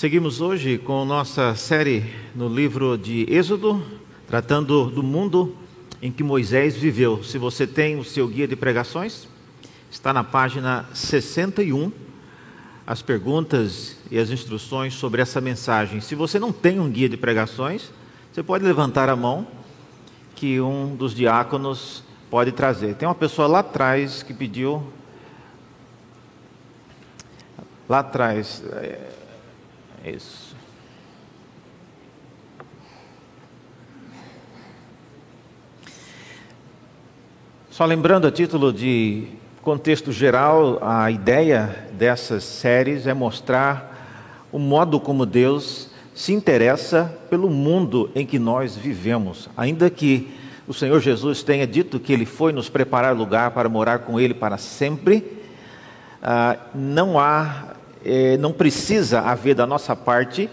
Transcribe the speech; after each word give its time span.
Seguimos 0.00 0.40
hoje 0.40 0.78
com 0.78 1.04
nossa 1.04 1.54
série 1.54 2.10
no 2.34 2.48
livro 2.48 2.96
de 2.96 3.26
Êxodo, 3.28 3.84
tratando 4.26 4.88
do 4.88 5.02
mundo 5.02 5.54
em 6.00 6.10
que 6.10 6.22
Moisés 6.22 6.74
viveu. 6.74 7.22
Se 7.22 7.36
você 7.36 7.66
tem 7.66 7.98
o 7.98 8.02
seu 8.02 8.26
guia 8.26 8.48
de 8.48 8.56
pregações, 8.56 9.28
está 9.90 10.10
na 10.10 10.24
página 10.24 10.86
61, 10.94 11.92
as 12.86 13.02
perguntas 13.02 13.98
e 14.10 14.18
as 14.18 14.30
instruções 14.30 14.94
sobre 14.94 15.20
essa 15.20 15.38
mensagem. 15.38 16.00
Se 16.00 16.14
você 16.14 16.38
não 16.38 16.50
tem 16.50 16.80
um 16.80 16.88
guia 16.88 17.06
de 17.06 17.18
pregações, 17.18 17.92
você 18.32 18.42
pode 18.42 18.64
levantar 18.64 19.10
a 19.10 19.16
mão 19.16 19.46
que 20.34 20.58
um 20.62 20.96
dos 20.96 21.14
diáconos 21.14 22.02
pode 22.30 22.52
trazer. 22.52 22.94
Tem 22.94 23.06
uma 23.06 23.14
pessoa 23.14 23.46
lá 23.46 23.58
atrás 23.58 24.22
que 24.22 24.32
pediu. 24.32 24.82
Lá 27.86 27.98
atrás. 27.98 28.64
É 28.76 29.19
isso. 30.04 30.56
Só 37.70 37.84
lembrando 37.84 38.26
a 38.26 38.30
título 38.30 38.72
de 38.72 39.28
contexto 39.62 40.12
geral, 40.12 40.78
a 40.82 41.10
ideia 41.10 41.88
dessas 41.92 42.44
séries 42.44 43.06
é 43.06 43.14
mostrar 43.14 44.48
o 44.52 44.58
modo 44.58 44.98
como 45.00 45.24
Deus 45.24 45.88
se 46.14 46.32
interessa 46.32 47.18
pelo 47.30 47.48
mundo 47.48 48.10
em 48.14 48.26
que 48.26 48.38
nós 48.38 48.76
vivemos. 48.76 49.48
Ainda 49.56 49.88
que 49.88 50.30
o 50.66 50.74
Senhor 50.74 51.00
Jesus 51.00 51.42
tenha 51.42 51.66
dito 51.66 51.98
que 51.98 52.12
Ele 52.12 52.26
foi 52.26 52.52
nos 52.52 52.68
preparar 52.68 53.16
lugar 53.16 53.52
para 53.52 53.68
morar 53.68 54.00
com 54.00 54.20
Ele 54.20 54.34
para 54.34 54.58
sempre, 54.58 55.40
ah, 56.22 56.56
não 56.74 57.18
há 57.18 57.76
é, 58.04 58.36
não 58.36 58.52
precisa 58.52 59.20
haver 59.20 59.54
da 59.54 59.66
nossa 59.66 59.94
parte 59.94 60.48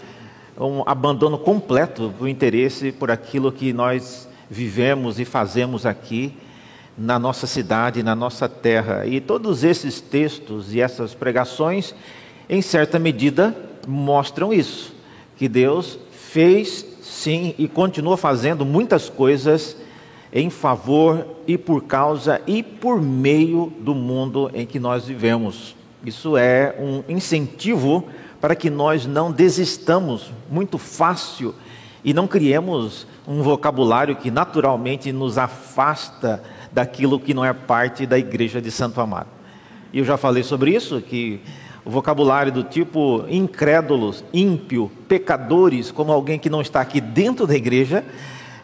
um 0.58 0.82
abandono 0.86 1.38
completo 1.38 2.08
do 2.08 2.28
interesse 2.28 2.90
por 2.90 3.10
aquilo 3.10 3.52
que 3.52 3.72
nós 3.72 4.28
vivemos 4.50 5.20
e 5.20 5.24
fazemos 5.24 5.86
aqui 5.86 6.34
na 6.96 7.18
nossa 7.18 7.46
cidade, 7.46 8.02
na 8.02 8.14
nossa 8.14 8.48
terra. 8.48 9.06
E 9.06 9.20
todos 9.20 9.62
esses 9.62 10.00
textos 10.00 10.74
e 10.74 10.80
essas 10.80 11.14
pregações, 11.14 11.94
em 12.48 12.60
certa 12.60 12.98
medida, 12.98 13.56
mostram 13.86 14.52
isso, 14.52 14.92
que 15.36 15.48
Deus 15.48 15.98
fez 16.10 16.84
sim 17.00 17.54
e 17.56 17.68
continua 17.68 18.16
fazendo 18.16 18.64
muitas 18.64 19.08
coisas 19.08 19.76
em 20.32 20.50
favor 20.50 21.24
e 21.46 21.56
por 21.56 21.84
causa 21.84 22.42
e 22.46 22.62
por 22.62 23.00
meio 23.00 23.72
do 23.80 23.94
mundo 23.94 24.50
em 24.52 24.66
que 24.66 24.80
nós 24.80 25.06
vivemos. 25.06 25.77
Isso 26.04 26.36
é 26.36 26.74
um 26.78 27.02
incentivo 27.08 28.04
para 28.40 28.54
que 28.54 28.70
nós 28.70 29.04
não 29.04 29.32
desistamos 29.32 30.30
muito 30.50 30.78
fácil 30.78 31.54
e 32.04 32.14
não 32.14 32.28
criemos 32.28 33.06
um 33.26 33.42
vocabulário 33.42 34.16
que 34.16 34.30
naturalmente 34.30 35.12
nos 35.12 35.36
afasta 35.36 36.42
daquilo 36.72 37.18
que 37.18 37.34
não 37.34 37.44
é 37.44 37.52
parte 37.52 38.06
da 38.06 38.18
igreja 38.18 38.62
de 38.62 38.70
Santo 38.70 39.00
Amaro. 39.00 39.26
E 39.92 39.98
eu 39.98 40.04
já 40.04 40.16
falei 40.16 40.42
sobre 40.42 40.74
isso, 40.74 41.00
que 41.00 41.40
o 41.84 41.90
vocabulário 41.90 42.52
do 42.52 42.62
tipo 42.62 43.24
incrédulos, 43.28 44.22
ímpio, 44.32 44.90
pecadores, 45.08 45.90
como 45.90 46.12
alguém 46.12 46.38
que 46.38 46.50
não 46.50 46.60
está 46.60 46.80
aqui 46.80 47.00
dentro 47.00 47.46
da 47.46 47.56
igreja, 47.56 48.04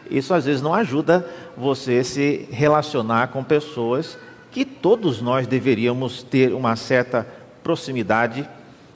isso 0.09 0.33
às 0.33 0.45
vezes 0.45 0.61
não 0.61 0.73
ajuda 0.73 1.27
você 1.57 2.03
se 2.03 2.47
relacionar 2.51 3.29
com 3.29 3.43
pessoas 3.43 4.17
que 4.55 4.63
todos 4.63 5.21
nós 5.21 5.45
deveríamos 5.45 6.23
ter 6.23 6.53
uma 6.53 6.77
certa 6.77 7.27
proximidade, 7.61 8.47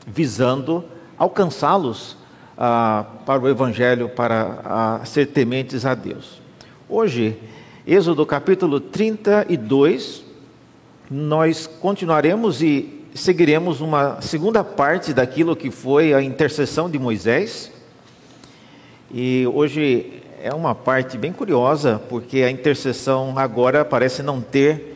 visando 0.08 0.86
alcançá-los 1.18 2.16
ah, 2.58 3.06
para 3.26 3.42
o 3.42 3.50
Evangelho, 3.50 4.08
para 4.08 4.62
ah, 4.64 5.02
ser 5.04 5.26
tementes 5.26 5.86
a 5.86 5.94
Deus. 5.94 6.42
Hoje, 6.88 7.38
Êxodo 7.86 8.26
capítulo 8.26 8.80
32, 8.80 10.24
nós 11.12 11.68
continuaremos 11.68 12.62
e 12.62 13.04
seguiremos 13.14 13.82
uma 13.82 14.22
segunda 14.22 14.64
parte 14.64 15.14
daquilo 15.14 15.58
que 15.58 15.70
foi 15.70 16.14
a 16.14 16.22
intercessão 16.24 16.90
de 16.90 16.98
Moisés. 16.98 17.70
E 19.14 19.46
hoje 19.54 20.24
é 20.42 20.54
uma 20.54 20.74
parte 20.74 21.18
bem 21.18 21.34
curiosa, 21.34 22.02
porque 22.08 22.44
a 22.44 22.50
intercessão 22.50 23.38
agora 23.38 23.84
parece 23.84 24.24
não 24.24 24.40
ter 24.40 24.89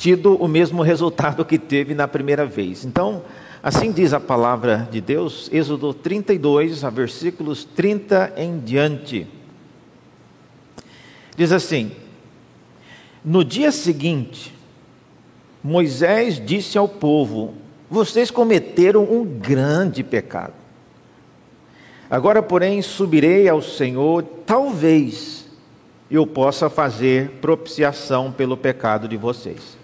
tido 0.00 0.34
o 0.36 0.48
mesmo 0.48 0.80
resultado 0.80 1.44
que 1.44 1.58
teve 1.58 1.94
na 1.94 2.08
primeira 2.08 2.46
vez. 2.46 2.86
Então, 2.86 3.22
assim 3.62 3.92
diz 3.92 4.14
a 4.14 4.18
palavra 4.18 4.88
de 4.90 4.98
Deus, 4.98 5.50
Êxodo 5.52 5.92
32, 5.92 6.82
a 6.84 6.88
versículos 6.88 7.64
30 7.64 8.32
em 8.38 8.58
diante. 8.60 9.26
Diz 11.36 11.52
assim: 11.52 11.92
No 13.22 13.44
dia 13.44 13.70
seguinte, 13.70 14.54
Moisés 15.62 16.42
disse 16.42 16.78
ao 16.78 16.88
povo: 16.88 17.52
Vocês 17.90 18.30
cometeram 18.30 19.04
um 19.04 19.22
grande 19.22 20.02
pecado. 20.02 20.54
Agora, 22.08 22.42
porém, 22.42 22.80
subirei 22.80 23.50
ao 23.50 23.60
Senhor, 23.60 24.22
talvez 24.46 25.46
eu 26.10 26.26
possa 26.26 26.70
fazer 26.70 27.32
propiciação 27.42 28.32
pelo 28.32 28.56
pecado 28.56 29.06
de 29.06 29.18
vocês. 29.18 29.78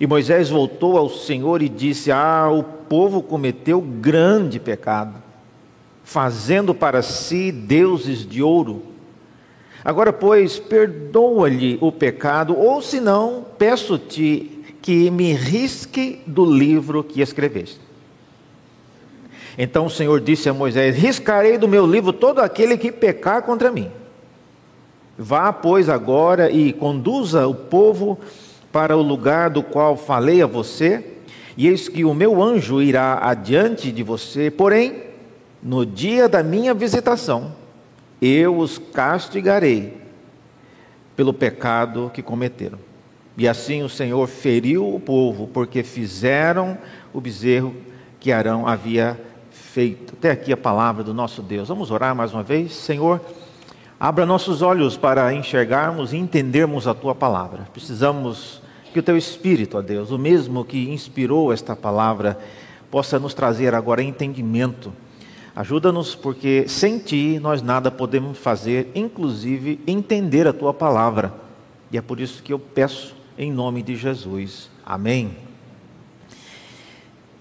E 0.00 0.06
Moisés 0.06 0.50
voltou 0.50 0.98
ao 0.98 1.08
Senhor 1.08 1.62
e 1.62 1.68
disse: 1.68 2.10
Ah, 2.10 2.48
o 2.50 2.62
povo 2.62 3.22
cometeu 3.22 3.80
grande 3.80 4.58
pecado, 4.58 5.14
fazendo 6.02 6.74
para 6.74 7.02
si 7.02 7.52
deuses 7.52 8.26
de 8.26 8.42
ouro. 8.42 8.82
Agora, 9.84 10.12
pois, 10.12 10.58
perdoa-lhe 10.58 11.78
o 11.80 11.92
pecado, 11.92 12.56
ou 12.58 12.80
se 12.80 13.00
não, 13.00 13.44
peço-te 13.58 14.50
que 14.80 15.10
me 15.10 15.32
risque 15.32 16.20
do 16.26 16.44
livro 16.44 17.04
que 17.04 17.20
escreveste. 17.20 17.80
Então 19.56 19.86
o 19.86 19.90
Senhor 19.90 20.20
disse 20.20 20.48
a 20.48 20.54
Moisés: 20.54 20.96
Riscarei 20.96 21.58
do 21.58 21.68
meu 21.68 21.86
livro 21.86 22.12
todo 22.12 22.40
aquele 22.40 22.76
que 22.76 22.90
pecar 22.90 23.42
contra 23.42 23.70
mim. 23.70 23.90
Vá, 25.16 25.52
pois, 25.52 25.88
agora 25.88 26.50
e 26.50 26.72
conduza 26.72 27.46
o 27.46 27.54
povo 27.54 28.18
para 28.74 28.96
o 28.96 29.02
lugar 29.02 29.50
do 29.50 29.62
qual 29.62 29.96
falei 29.96 30.42
a 30.42 30.48
você, 30.48 31.04
e 31.56 31.68
eis 31.68 31.88
que 31.88 32.04
o 32.04 32.12
meu 32.12 32.42
anjo 32.42 32.82
irá 32.82 33.20
adiante 33.22 33.92
de 33.92 34.02
você, 34.02 34.50
porém, 34.50 35.04
no 35.62 35.86
dia 35.86 36.28
da 36.28 36.42
minha 36.42 36.74
visitação, 36.74 37.52
eu 38.20 38.58
os 38.58 38.76
castigarei 38.76 39.96
pelo 41.14 41.32
pecado 41.32 42.10
que 42.12 42.20
cometeram. 42.20 42.80
E 43.38 43.46
assim 43.46 43.84
o 43.84 43.88
Senhor 43.88 44.26
feriu 44.26 44.92
o 44.92 44.98
povo, 44.98 45.46
porque 45.46 45.84
fizeram 45.84 46.76
o 47.12 47.20
bezerro 47.20 47.76
que 48.18 48.32
Arão 48.32 48.66
havia 48.66 49.20
feito. 49.52 50.14
Até 50.18 50.32
aqui 50.32 50.52
a 50.52 50.56
palavra 50.56 51.04
do 51.04 51.14
nosso 51.14 51.42
Deus. 51.42 51.68
Vamos 51.68 51.92
orar 51.92 52.12
mais 52.12 52.34
uma 52.34 52.42
vez? 52.42 52.74
Senhor, 52.74 53.20
abra 54.00 54.26
nossos 54.26 54.62
olhos 54.62 54.96
para 54.96 55.32
enxergarmos 55.32 56.12
e 56.12 56.16
entendermos 56.16 56.88
a 56.88 56.94
tua 56.94 57.14
palavra. 57.14 57.68
Precisamos 57.72 58.63
que 58.94 59.00
o 59.00 59.02
teu 59.02 59.16
Espírito, 59.18 59.76
ó 59.76 59.82
Deus, 59.82 60.12
o 60.12 60.18
mesmo 60.18 60.64
que 60.64 60.88
inspirou 60.88 61.52
esta 61.52 61.74
palavra, 61.74 62.38
possa 62.92 63.18
nos 63.18 63.34
trazer 63.34 63.74
agora 63.74 64.00
entendimento. 64.00 64.92
Ajuda-nos, 65.56 66.14
porque 66.14 66.66
sem 66.68 66.98
ti 67.00 67.40
nós 67.42 67.60
nada 67.60 67.90
podemos 67.90 68.38
fazer, 68.38 68.92
inclusive 68.94 69.80
entender 69.84 70.46
a 70.46 70.52
tua 70.52 70.72
palavra. 70.72 71.34
E 71.90 71.98
é 71.98 72.00
por 72.00 72.20
isso 72.20 72.40
que 72.40 72.52
eu 72.52 72.58
peço 72.58 73.16
em 73.36 73.52
nome 73.52 73.82
de 73.82 73.96
Jesus. 73.96 74.70
Amém. 74.86 75.36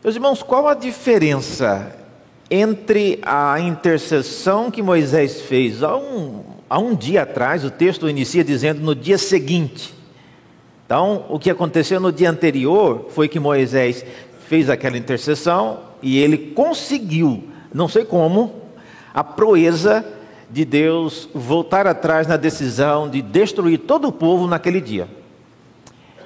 Meus 0.03 0.15
irmãos, 0.15 0.41
qual 0.41 0.67
a 0.67 0.73
diferença 0.73 1.95
entre 2.49 3.19
a 3.21 3.59
intercessão 3.59 4.71
que 4.71 4.81
Moisés 4.81 5.41
fez 5.41 5.83
há 5.83 5.95
um, 5.95 6.43
há 6.67 6.79
um 6.79 6.95
dia 6.95 7.21
atrás? 7.21 7.63
O 7.63 7.69
texto 7.69 8.09
inicia 8.09 8.43
dizendo 8.43 8.81
no 8.81 8.95
dia 8.95 9.19
seguinte. 9.19 10.01
Então, 10.85 11.25
o 11.29 11.39
que 11.39 11.49
aconteceu 11.49 11.99
no 11.99 12.11
dia 12.11 12.29
anterior 12.29 13.07
foi 13.09 13.27
que 13.27 13.39
Moisés 13.39 14.05
fez 14.47 14.69
aquela 14.69 14.97
intercessão 14.97 15.79
e 16.01 16.19
ele 16.19 16.37
conseguiu, 16.37 17.43
não 17.73 17.87
sei 17.87 18.03
como, 18.03 18.53
a 19.13 19.23
proeza 19.23 20.05
de 20.49 20.65
Deus 20.65 21.29
voltar 21.33 21.87
atrás 21.87 22.27
na 22.27 22.37
decisão 22.37 23.09
de 23.09 23.21
destruir 23.21 23.79
todo 23.79 24.07
o 24.07 24.11
povo 24.11 24.45
naquele 24.45 24.81
dia. 24.81 25.07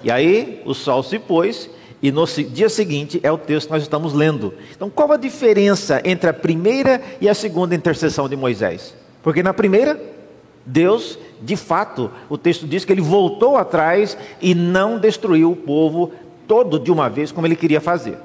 E 0.04 0.12
aí 0.12 0.62
o 0.66 0.74
sol 0.74 1.02
se 1.04 1.18
pôs 1.18 1.70
e 2.02 2.12
no 2.12 2.26
dia 2.26 2.70
seguinte 2.70 3.20
é 3.24 3.32
o 3.32 3.38
texto 3.38 3.68
que 3.68 3.74
nós 3.74 3.84
estamos 3.84 4.14
lendo. 4.14 4.54
Então, 4.76 4.90
qual 4.90 5.12
a 5.12 5.18
diferença 5.18 6.02
entre 6.04 6.30
a 6.30 6.34
primeira 6.34 7.02
e 7.20 7.28
a 7.28 7.34
segunda 7.34 7.74
intercessão 7.74 8.30
de 8.30 8.36
Moisés? 8.36 8.94
Porque 9.24 9.42
na 9.42 9.54
primeira, 9.54 10.00
Deus 10.68 11.18
de 11.42 11.56
fato, 11.56 12.12
o 12.30 12.38
texto 12.38 12.68
diz 12.68 12.84
que 12.84 12.92
ele 12.92 13.02
voltou 13.02 13.56
atrás 13.56 14.18
e 14.42 14.54
não 14.54 15.00
destruiu 15.00 15.52
o 15.52 15.56
povo 15.56 16.12
todo 16.46 16.78
de 16.78 16.92
uma 16.92 17.10
vez 17.10 17.32
como 17.32 17.48
ele 17.48 17.56
queria 17.56 17.80
fazer. 17.80 18.18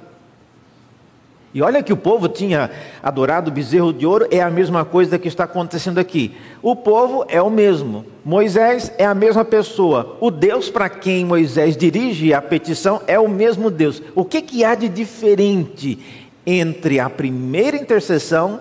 E 1.54 1.62
olha 1.62 1.82
que 1.82 1.92
o 1.92 1.96
povo 1.96 2.28
tinha 2.28 2.70
adorado 3.02 3.50
o 3.50 3.54
bezerro 3.54 3.92
de 3.92 4.06
ouro, 4.06 4.26
é 4.30 4.40
a 4.40 4.50
mesma 4.50 4.84
coisa 4.84 5.18
que 5.18 5.28
está 5.28 5.44
acontecendo 5.44 5.98
aqui. 5.98 6.34
O 6.62 6.74
povo 6.74 7.26
é 7.28 7.42
o 7.42 7.50
mesmo, 7.50 8.06
Moisés 8.24 8.90
é 8.98 9.04
a 9.04 9.14
mesma 9.14 9.44
pessoa, 9.44 10.16
o 10.18 10.30
Deus 10.30 10.70
para 10.70 10.88
quem 10.88 11.26
Moisés 11.26 11.76
dirige 11.76 12.32
a 12.32 12.40
petição 12.40 13.02
é 13.06 13.20
o 13.20 13.28
mesmo 13.28 13.70
Deus. 13.70 14.02
O 14.14 14.24
que, 14.24 14.40
que 14.40 14.64
há 14.64 14.74
de 14.74 14.88
diferente 14.88 15.98
entre 16.44 16.98
a 16.98 17.08
primeira 17.08 17.76
intercessão 17.76 18.58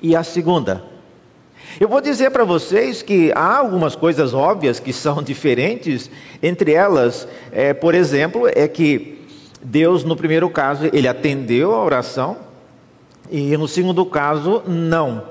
e 0.00 0.16
a 0.16 0.24
segunda? 0.24 0.89
Eu 1.78 1.88
vou 1.88 2.00
dizer 2.00 2.30
para 2.30 2.42
vocês 2.42 3.02
que 3.02 3.30
há 3.34 3.58
algumas 3.58 3.94
coisas 3.94 4.34
óbvias 4.34 4.80
que 4.80 4.92
são 4.92 5.22
diferentes, 5.22 6.10
entre 6.42 6.72
elas, 6.72 7.28
é, 7.52 7.72
por 7.72 7.94
exemplo, 7.94 8.48
é 8.48 8.66
que 8.66 9.20
Deus, 9.62 10.02
no 10.02 10.16
primeiro 10.16 10.48
caso, 10.50 10.88
ele 10.92 11.06
atendeu 11.06 11.74
a 11.74 11.84
oração, 11.84 12.38
e 13.30 13.56
no 13.56 13.68
segundo 13.68 14.04
caso, 14.06 14.62
não. 14.66 15.22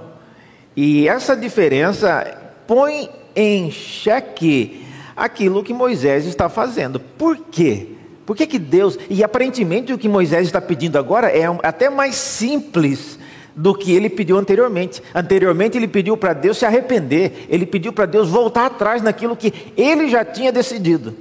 E 0.75 1.07
essa 1.07 1.35
diferença 1.35 2.53
põe 2.65 3.09
em 3.35 3.69
xeque 3.69 4.85
aquilo 5.15 5.63
que 5.63 5.73
Moisés 5.73 6.25
está 6.25 6.47
fazendo. 6.47 6.99
Por 6.99 7.37
quê? 7.51 7.87
Por 8.25 8.37
que, 8.37 8.47
que 8.47 8.59
Deus. 8.59 8.97
E 9.09 9.23
aparentemente 9.23 9.91
o 9.91 9.97
que 9.97 10.07
Moisés 10.07 10.45
está 10.45 10.61
pedindo 10.61 10.97
agora 10.97 11.27
é 11.27 11.43
até 11.63 11.89
mais 11.89 12.15
simples 12.15 13.19
do 13.55 13.73
que 13.73 13.93
ele 13.93 14.09
pediu 14.09 14.37
anteriormente. 14.37 15.01
Anteriormente 15.13 15.77
ele 15.77 15.87
pediu 15.87 16.15
para 16.15 16.33
Deus 16.33 16.57
se 16.57 16.65
arrepender, 16.65 17.45
ele 17.49 17.65
pediu 17.65 17.91
para 17.91 18.05
Deus 18.05 18.29
voltar 18.29 18.65
atrás 18.67 19.01
naquilo 19.01 19.35
que 19.35 19.53
ele 19.75 20.09
já 20.09 20.23
tinha 20.23 20.51
decidido. 20.51 21.15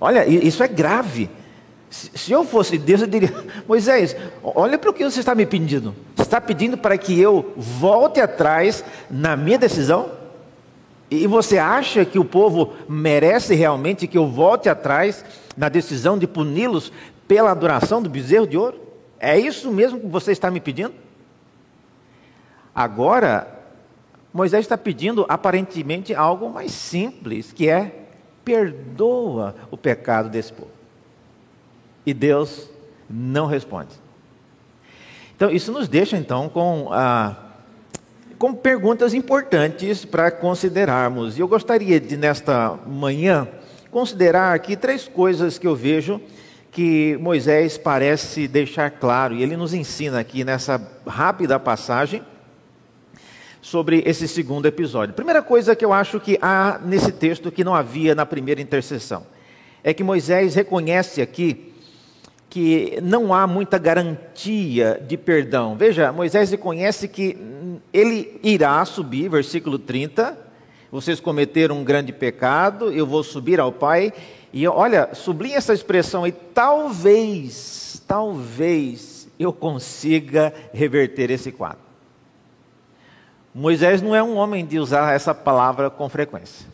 Olha, 0.00 0.26
isso 0.26 0.62
é 0.62 0.68
grave. 0.68 1.28
Se 1.90 2.30
eu 2.30 2.44
fosse 2.44 2.76
Deus, 2.76 3.00
eu 3.00 3.06
diria: 3.06 3.32
Moisés, 3.66 4.14
olha 4.42 4.78
para 4.78 4.90
o 4.90 4.92
que 4.92 5.04
você 5.04 5.20
está 5.20 5.34
me 5.34 5.46
pedindo. 5.46 5.94
Você 6.14 6.22
está 6.22 6.40
pedindo 6.40 6.76
para 6.76 6.98
que 6.98 7.18
eu 7.18 7.52
volte 7.56 8.20
atrás 8.20 8.84
na 9.10 9.36
minha 9.36 9.58
decisão? 9.58 10.10
E 11.10 11.26
você 11.26 11.56
acha 11.56 12.04
que 12.04 12.18
o 12.18 12.24
povo 12.24 12.74
merece 12.86 13.54
realmente 13.54 14.06
que 14.06 14.18
eu 14.18 14.26
volte 14.26 14.68
atrás 14.68 15.24
na 15.56 15.70
decisão 15.70 16.18
de 16.18 16.26
puni-los 16.26 16.92
pela 17.26 17.50
adoração 17.50 18.02
do 18.02 18.10
bezerro 18.10 18.46
de 18.46 18.58
ouro? 18.58 18.87
É 19.18 19.38
isso 19.38 19.70
mesmo 19.70 20.00
que 20.00 20.06
você 20.06 20.32
está 20.32 20.50
me 20.50 20.60
pedindo? 20.60 20.94
Agora, 22.74 23.46
Moisés 24.32 24.64
está 24.64 24.78
pedindo 24.78 25.26
aparentemente 25.28 26.14
algo 26.14 26.48
mais 26.50 26.70
simples, 26.72 27.52
que 27.52 27.68
é 27.68 28.04
perdoa 28.44 29.54
o 29.70 29.76
pecado 29.76 30.28
desse 30.28 30.52
povo 30.52 30.78
e 32.08 32.14
Deus 32.14 32.70
não 33.08 33.46
responde. 33.46 33.90
Então, 35.36 35.50
isso 35.50 35.70
nos 35.70 35.88
deixa 35.88 36.16
então 36.16 36.48
com, 36.48 36.88
ah, 36.90 37.36
com 38.38 38.54
perguntas 38.54 39.12
importantes 39.12 40.06
para 40.06 40.30
considerarmos. 40.30 41.36
E 41.36 41.40
eu 41.40 41.46
gostaria 41.46 42.00
de, 42.00 42.16
nesta 42.16 42.78
manhã, 42.86 43.46
considerar 43.90 44.54
aqui 44.54 44.74
três 44.74 45.06
coisas 45.06 45.58
que 45.58 45.66
eu 45.66 45.76
vejo 45.76 46.18
que 46.78 47.18
Moisés 47.20 47.76
parece 47.76 48.46
deixar 48.46 48.88
claro, 48.88 49.34
e 49.34 49.42
ele 49.42 49.56
nos 49.56 49.74
ensina 49.74 50.20
aqui 50.20 50.44
nessa 50.44 50.80
rápida 51.04 51.58
passagem 51.58 52.22
sobre 53.60 54.04
esse 54.06 54.28
segundo 54.28 54.66
episódio. 54.66 55.12
Primeira 55.12 55.42
coisa 55.42 55.74
que 55.74 55.84
eu 55.84 55.92
acho 55.92 56.20
que 56.20 56.38
há 56.40 56.78
nesse 56.84 57.10
texto 57.10 57.50
que 57.50 57.64
não 57.64 57.74
havia 57.74 58.14
na 58.14 58.24
primeira 58.24 58.60
intercessão 58.60 59.26
é 59.82 59.92
que 59.92 60.04
Moisés 60.04 60.54
reconhece 60.54 61.20
aqui 61.20 61.74
que 62.48 63.00
não 63.02 63.34
há 63.34 63.44
muita 63.44 63.76
garantia 63.76 65.02
de 65.04 65.16
perdão. 65.16 65.76
Veja, 65.76 66.12
Moisés 66.12 66.52
reconhece 66.52 67.08
que 67.08 67.36
ele 67.92 68.38
irá 68.40 68.84
subir, 68.84 69.28
versículo 69.28 69.80
30. 69.80 70.46
Vocês 70.92 71.18
cometeram 71.18 71.80
um 71.80 71.84
grande 71.84 72.12
pecado, 72.12 72.92
eu 72.92 73.04
vou 73.04 73.24
subir 73.24 73.58
ao 73.58 73.72
Pai. 73.72 74.12
E 74.52 74.66
olha, 74.66 75.10
sublinha 75.14 75.56
essa 75.58 75.74
expressão 75.74 76.24
aí, 76.24 76.32
talvez, 76.32 78.02
talvez 78.06 79.28
eu 79.38 79.52
consiga 79.52 80.52
reverter 80.72 81.30
esse 81.30 81.52
quadro. 81.52 81.88
Moisés 83.54 84.00
não 84.00 84.14
é 84.14 84.22
um 84.22 84.36
homem 84.36 84.64
de 84.64 84.78
usar 84.78 85.14
essa 85.14 85.34
palavra 85.34 85.90
com 85.90 86.08
frequência. 86.08 86.66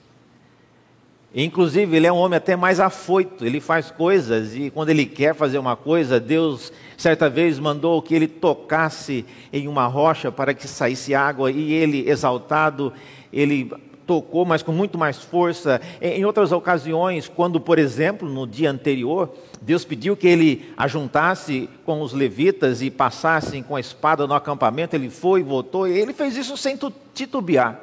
Inclusive, 1.35 1.97
ele 1.97 2.07
é 2.07 2.13
um 2.13 2.17
homem 2.17 2.37
até 2.37 2.55
mais 2.55 2.79
afoito, 2.79 3.45
ele 3.45 3.61
faz 3.61 3.91
coisas 3.91 4.55
e 4.55 4.71
quando 4.71 4.91
ele 4.91 5.05
quer 5.05 5.35
fazer 5.35 5.59
uma 5.59 5.75
coisa, 5.75 6.21
Deus 6.21 6.73
certa 6.97 7.29
vez 7.29 7.59
mandou 7.59 8.01
que 8.01 8.15
ele 8.15 8.29
tocasse 8.29 9.27
em 9.53 9.67
uma 9.67 9.89
rocha 9.89 10.31
para 10.31 10.55
que 10.55 10.69
saísse 10.69 11.13
água 11.13 11.51
e 11.51 11.73
ele, 11.73 12.09
exaltado, 12.09 12.93
ele 13.33 13.73
tocou, 14.07 14.45
mas 14.45 14.63
com 14.63 14.73
muito 14.73 14.99
mais 14.99 15.19
força. 15.19 15.81
Em 16.01 16.25
outras 16.25 16.53
ocasiões, 16.53 17.29
quando, 17.29 17.61
por 17.61 17.79
exemplo, 17.79 18.29
no 18.29 18.47
dia 18.47 18.71
anterior, 18.71 19.33
Deus 19.61 19.85
pediu 19.85 20.17
que 20.17 20.27
ele 20.27 20.73
ajuntasse 20.77 21.69
com 21.85 22.01
os 22.03 22.13
levitas 22.13 22.83
e 22.83 22.91
passassem 22.91 23.63
com 23.63 23.77
a 23.77 23.81
espada 23.81 24.27
no 24.27 24.35
acampamento, 24.35 24.95
ele 24.95 25.11
foi, 25.11 25.43
voltou, 25.43 25.87
ele 25.87 26.13
fez 26.13 26.37
isso 26.37 26.57
sem 26.57 26.79
titubear. 27.15 27.81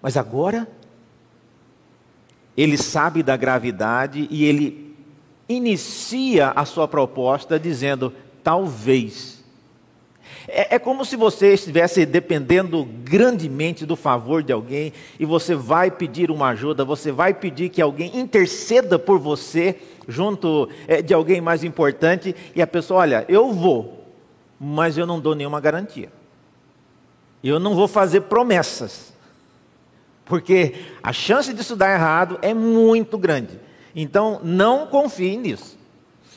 Mas 0.00 0.16
agora 0.16 0.68
ele 2.56 2.76
sabe 2.76 3.22
da 3.22 3.36
gravidade 3.36 4.26
e 4.30 4.44
ele 4.44 4.96
inicia 5.48 6.50
a 6.50 6.64
sua 6.64 6.88
proposta 6.88 7.58
dizendo: 7.58 8.12
talvez. 8.42 9.35
É, 10.48 10.76
é, 10.76 10.78
como 10.78 11.04
se 11.04 11.16
você 11.16 11.54
estivesse 11.54 12.06
dependendo 12.06 12.84
grandemente 13.02 13.84
do 13.84 13.96
favor 13.96 14.42
de 14.42 14.52
alguém 14.52 14.92
e 15.18 15.24
você 15.24 15.54
vai 15.54 15.90
pedir 15.90 16.30
uma 16.30 16.48
ajuda, 16.48 16.84
você 16.84 17.10
vai 17.10 17.34
pedir 17.34 17.68
que 17.68 17.82
alguém 17.82 18.16
interceda 18.16 18.98
por 18.98 19.18
você 19.18 19.76
junto 20.06 20.68
é, 20.86 21.02
de 21.02 21.12
alguém 21.12 21.40
mais 21.40 21.64
importante 21.64 22.34
e 22.54 22.62
a 22.62 22.66
pessoa, 22.66 23.00
olha, 23.00 23.24
eu 23.28 23.52
vou, 23.52 24.06
mas 24.58 24.96
eu 24.96 25.06
não 25.06 25.18
dou 25.18 25.34
nenhuma 25.34 25.60
garantia. 25.60 26.10
Eu 27.42 27.58
não 27.58 27.74
vou 27.74 27.88
fazer 27.88 28.22
promessas. 28.22 29.12
Porque 30.24 30.74
a 31.02 31.12
chance 31.12 31.54
disso 31.54 31.76
dar 31.76 31.92
errado 31.92 32.38
é 32.42 32.52
muito 32.52 33.16
grande. 33.16 33.60
Então, 33.94 34.40
não 34.42 34.86
confie 34.86 35.36
nisso. 35.36 35.78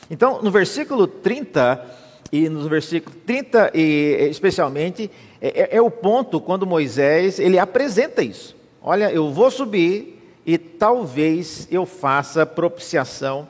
Então, 0.08 0.40
no 0.42 0.50
versículo 0.50 1.06
30, 1.06 1.84
e 2.32 2.48
no 2.48 2.68
versículo 2.68 3.14
30, 3.26 3.72
e, 3.74 4.28
especialmente, 4.30 5.10
é, 5.40 5.62
é, 5.62 5.76
é 5.76 5.82
o 5.82 5.90
ponto 5.90 6.40
quando 6.40 6.66
Moisés 6.66 7.38
ele 7.38 7.58
apresenta 7.58 8.22
isso. 8.22 8.56
Olha, 8.82 9.10
eu 9.10 9.30
vou 9.32 9.50
subir 9.50 10.20
e 10.46 10.56
talvez 10.56 11.68
eu 11.70 11.84
faça 11.84 12.46
propiciação 12.46 13.48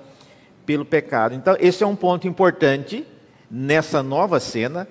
pelo 0.64 0.84
pecado. 0.84 1.34
Então, 1.34 1.56
esse 1.60 1.82
é 1.82 1.86
um 1.86 1.96
ponto 1.96 2.26
importante 2.26 3.06
nessa 3.50 4.02
nova 4.02 4.38
cena, 4.38 4.88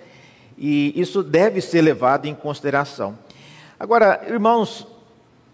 e 0.57 0.93
isso 0.99 1.23
deve 1.23 1.61
ser 1.61 1.81
levado 1.81 2.25
em 2.25 2.35
consideração. 2.35 3.17
Agora, 3.79 4.21
irmãos, 4.27 4.85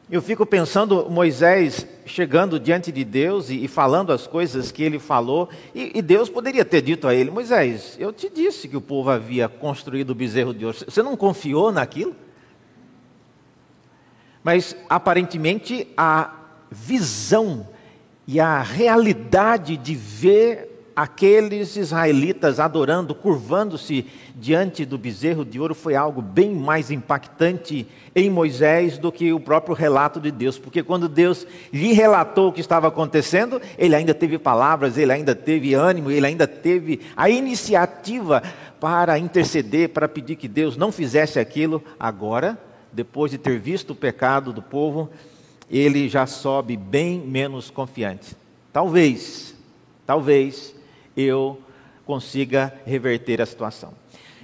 eu 0.09 0.21
fico 0.21 0.45
pensando 0.45 1.09
Moisés 1.09 1.85
chegando 2.05 2.59
diante 2.59 2.91
de 2.91 3.03
Deus 3.03 3.50
e, 3.50 3.63
e 3.63 3.67
falando 3.67 4.12
as 4.12 4.27
coisas 4.27 4.71
que 4.71 4.83
ele 4.83 5.00
falou, 5.00 5.50
e, 5.74 5.91
e, 5.95 6.01
Deus 6.01 6.29
poderia 6.29 6.63
ter 6.63 6.81
dito 6.81 7.07
a 7.07 7.15
ele: 7.15 7.31
Moisés, 7.31 7.95
eu 8.00 8.13
te 8.13 8.29
disse 8.29 8.67
que 8.67 8.77
o 8.77 8.81
povo 8.81 9.09
havia 9.09 9.50
construído 9.50 10.12
o 10.12 10.15
bezerro 10.15 10.53
de 10.53 10.65
ouro, 10.65 10.77
você 10.77 11.01
não 11.01 11.17
confiou 11.17 11.71
naquilo? 11.71 12.15
Mas 14.43 14.75
aparentemente 14.88 15.88
a 15.97 16.35
visão 16.69 17.67
e 18.27 18.39
a 18.39 18.62
realidade 18.62 19.75
de 19.77 19.95
ver 19.95 20.75
aqueles 20.95 21.75
israelitas 21.75 22.59
adorando, 22.59 23.13
curvando-se 23.13 24.05
diante 24.35 24.85
do 24.85 24.97
bezerro 24.97 25.43
de 25.43 25.59
ouro, 25.59 25.75
foi 25.75 25.95
algo 25.95 26.21
bem 26.21 26.55
mais 26.55 26.89
impactante 26.89 27.85
em 28.15 28.29
Moisés 28.29 28.97
do 28.97 29.11
que 29.11 29.33
o 29.33 29.39
próprio 29.39 29.75
relato 29.75 30.19
de 30.19 30.31
Deus, 30.31 30.57
porque 30.57 30.81
quando 30.81 31.09
Deus 31.09 31.45
lhe 31.73 31.91
relatou 31.91 32.49
o 32.49 32.53
que 32.53 32.61
estava 32.61 32.87
acontecendo, 32.87 33.61
ele 33.77 33.95
ainda 33.95 34.13
teve 34.13 34.37
palavras, 34.37 34.97
ele 34.97 35.11
ainda 35.11 35.35
teve 35.35 35.73
ânimo, 35.73 36.09
ele 36.09 36.25
ainda 36.25 36.47
teve 36.47 37.01
a 37.15 37.29
iniciativa 37.29 38.41
para 38.79 39.17
interceder, 39.19 39.89
para 39.89 40.07
pedir 40.07 40.35
que 40.35 40.47
Deus 40.47 40.77
não 40.77 40.91
fizesse 40.91 41.39
aquilo. 41.39 41.83
Agora, 41.99 42.57
depois 42.93 43.31
de 43.31 43.37
ter 43.37 43.59
visto 43.59 43.91
o 43.91 43.95
pecado 43.95 44.53
do 44.53 44.61
povo, 44.61 45.09
ele 45.69 46.07
já 46.07 46.25
sobe 46.25 46.77
bem 46.77 47.19
menos 47.19 47.69
confiante. 47.69 48.35
Talvez, 48.71 49.55
talvez 50.05 50.75
eu 51.15 51.60
consiga 52.05 52.74
reverter 52.86 53.41
a 53.41 53.45
situação. 53.45 53.93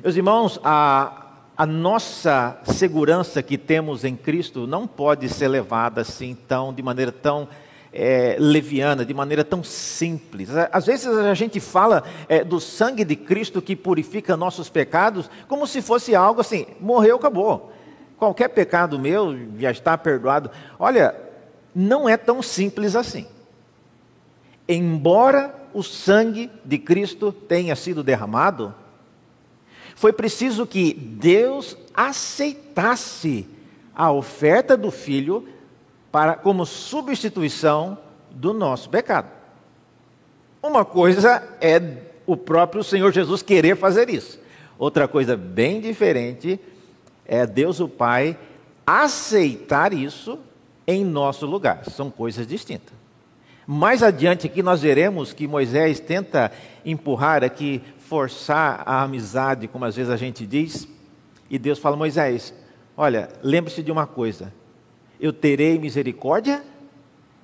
Meus 0.04 0.16
irmãos, 0.16 0.60
a, 0.64 1.28
a 1.56 1.66
nossa 1.66 2.60
segurança 2.64 3.44
que 3.44 3.58
temos 3.58 4.04
em 4.04 4.16
Cristo 4.16 4.66
não 4.66 4.88
pode 4.88 5.30
ser 5.30 5.48
levada 5.48 6.02
assim 6.02 6.36
tão, 6.48 6.74
de 6.74 6.82
maneira 6.82 7.12
tão 7.12 7.48
é, 7.94 8.36
leviana, 8.40 9.06
de 9.06 9.14
maneira 9.14 9.44
tão 9.44 9.64
simples. 9.64 10.50
Às 10.72 10.86
vezes 10.86 11.08
a 11.08 11.34
gente 11.34 11.60
fala 11.60 12.04
é, 12.28 12.44
do 12.44 12.60
sangue 12.60 13.04
de 13.04 13.16
Cristo 13.16 13.62
que 13.62 13.76
purifica 13.76 14.38
nossos 14.38 14.70
pecados 14.70 15.30
como 15.48 15.68
se 15.68 15.82
fosse 15.82 16.16
algo 16.16 16.42
assim, 16.42 16.66
morreu, 16.80 17.18
acabou. 17.18 17.72
Qualquer 18.18 18.50
pecado 18.50 18.98
meu 18.98 19.36
já 19.58 19.72
está 19.72 19.98
perdoado. 19.98 20.50
Olha, 20.80 21.16
não 21.76 22.08
é 22.08 22.16
tão 22.18 22.42
simples 22.42 22.96
assim. 22.96 23.28
Embora 24.68 25.61
o 25.74 25.84
sangue 25.84 26.50
de 26.64 26.78
Cristo 26.78 27.32
tenha 27.32 27.76
sido 27.76 28.04
derramado, 28.04 28.74
foi 29.96 30.14
preciso 30.14 30.66
que 30.66 30.94
Deus 30.94 31.78
aceitasse 31.94 33.48
a 33.96 34.12
oferta 34.12 34.76
do 34.76 34.90
Filho 34.90 35.48
para 36.12 36.36
como 36.36 36.66
substituição 36.66 37.98
do 38.32 38.54
nosso 38.54 38.90
pecado. 38.90 39.30
Uma 40.62 40.86
coisa 40.86 41.48
é 41.60 41.82
o 42.26 42.38
próprio 42.38 42.84
Senhor 42.84 43.12
Jesus 43.12 43.42
querer 43.42 43.76
fazer 43.76 44.10
isso. 44.10 44.40
Outra 44.78 45.08
coisa 45.08 45.36
bem 45.36 45.82
diferente 45.82 46.60
é 47.26 47.46
Deus 47.46 47.80
o 47.80 47.88
Pai 47.88 48.38
aceitar 48.86 49.94
isso 49.94 50.40
em 50.86 51.06
nosso 51.06 51.46
lugar. 51.46 51.86
São 51.90 52.10
coisas 52.10 52.46
distintas. 52.48 53.01
Mais 53.74 54.04
adiante 54.04 54.48
aqui 54.48 54.62
nós 54.62 54.82
veremos 54.82 55.32
que 55.32 55.48
Moisés 55.48 55.98
tenta 55.98 56.52
empurrar 56.86 57.42
aqui, 57.42 57.82
forçar 58.00 58.84
a 58.86 59.02
amizade, 59.02 59.66
como 59.66 59.86
às 59.86 59.96
vezes 59.96 60.12
a 60.12 60.18
gente 60.18 60.46
diz, 60.46 60.86
e 61.50 61.58
Deus 61.58 61.80
fala: 61.80 61.96
Moisés, 61.96 62.54
olha, 62.98 63.30
lembre-se 63.42 63.82
de 63.82 63.90
uma 63.90 64.06
coisa, 64.06 64.54
eu 65.22 65.32
terei 65.32 65.80
misericórdia 65.80 66.62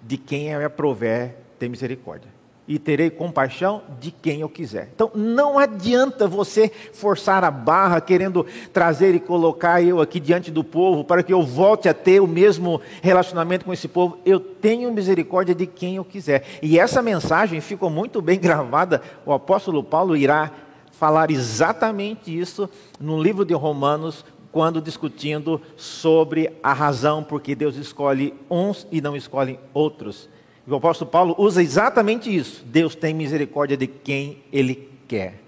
de 0.04 0.18
quem 0.18 0.50
eu 0.50 0.66
aprover 0.66 1.34
ter 1.58 1.70
misericórdia. 1.70 2.30
E 2.68 2.78
terei 2.78 3.10
compaixão 3.10 3.82
de 4.00 4.12
quem 4.12 4.42
eu 4.42 4.50
quiser. 4.50 4.90
Então 4.94 5.10
não 5.16 5.58
adianta 5.58 6.28
você 6.28 6.70
forçar 6.92 7.44
a 7.44 7.50
barra 7.50 8.02
querendo 8.02 8.46
trazer 8.74 9.16
e 9.16 9.20
colocar 9.20 9.82
eu 9.82 10.02
aqui 10.02 10.20
diante 10.20 10.52
do 10.52 10.64
povo 10.64 11.04
para 11.04 11.24
que 11.24 11.32
eu 11.32 11.44
volte 11.44 11.88
a 11.88 11.94
ter 11.94 12.22
o 12.22 12.28
mesmo 12.28 12.82
relacionamento 13.02 13.64
com 13.64 13.72
esse 13.72 13.88
povo. 13.88 14.18
Eu 14.26 14.40
tenho 14.40 14.92
misericórdia 14.92 15.56
de 15.56 15.66
quem 15.66 15.96
eu 15.96 16.04
quiser. 16.04 16.44
E 16.62 16.78
essa 16.78 17.02
mensagem 17.02 17.62
ficou 17.62 17.90
muito 17.90 18.22
bem 18.22 18.38
gravada. 18.40 19.02
O 19.26 19.32
apóstolo 19.32 19.84
Paulo 19.84 20.18
irá 20.18 20.52
falar 20.92 21.30
exatamente 21.30 22.38
isso 22.38 22.70
no 23.00 23.22
livro 23.22 23.46
de 23.46 23.54
Romanos, 23.54 24.26
quando 24.52 24.82
discutindo 24.82 25.62
sobre 25.76 26.52
a 26.64 26.74
razão 26.74 27.24
por 27.24 27.40
que 27.40 27.54
Deus 27.54 27.76
escolhe 27.76 28.34
uns 28.50 28.88
e 28.92 29.00
não 29.00 29.16
escolhe 29.16 29.60
outros. 29.74 30.28
O 30.68 30.76
apóstolo 30.76 31.10
Paulo 31.10 31.36
usa 31.38 31.64
exatamente 31.64 32.36
isso. 32.36 32.64
Deus 32.66 32.94
tem 32.94 33.14
misericórdia 33.14 33.78
de 33.78 33.88
quem 33.88 34.44
ele 34.52 34.90
quer. 35.08 35.42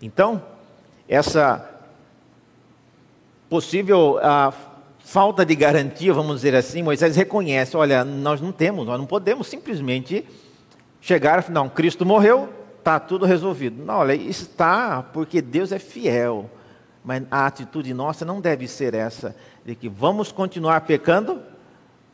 Então, 0.00 0.40
essa 1.08 1.68
possível 3.50 4.18
a 4.22 4.52
falta 5.00 5.44
de 5.44 5.56
garantia, 5.56 6.12
vamos 6.12 6.36
dizer 6.36 6.54
assim, 6.54 6.82
Moisés 6.82 7.16
reconhece: 7.16 7.76
olha, 7.76 8.04
nós 8.04 8.40
não 8.40 8.52
temos, 8.52 8.86
nós 8.86 8.98
não 8.98 9.06
podemos 9.06 9.48
simplesmente 9.48 10.24
chegar, 11.00 11.48
não, 11.50 11.68
Cristo 11.68 12.06
morreu, 12.06 12.48
está 12.78 13.00
tudo 13.00 13.26
resolvido. 13.26 13.82
Não, 13.82 13.96
olha, 13.96 14.14
está 14.14 15.02
porque 15.02 15.42
Deus 15.42 15.72
é 15.72 15.78
fiel. 15.78 16.48
Mas 17.04 17.22
a 17.30 17.46
atitude 17.46 17.94
nossa 17.94 18.24
não 18.24 18.40
deve 18.40 18.68
ser 18.68 18.92
essa, 18.92 19.34
de 19.64 19.74
que 19.74 19.88
vamos 19.88 20.30
continuar 20.30 20.82
pecando, 20.82 21.40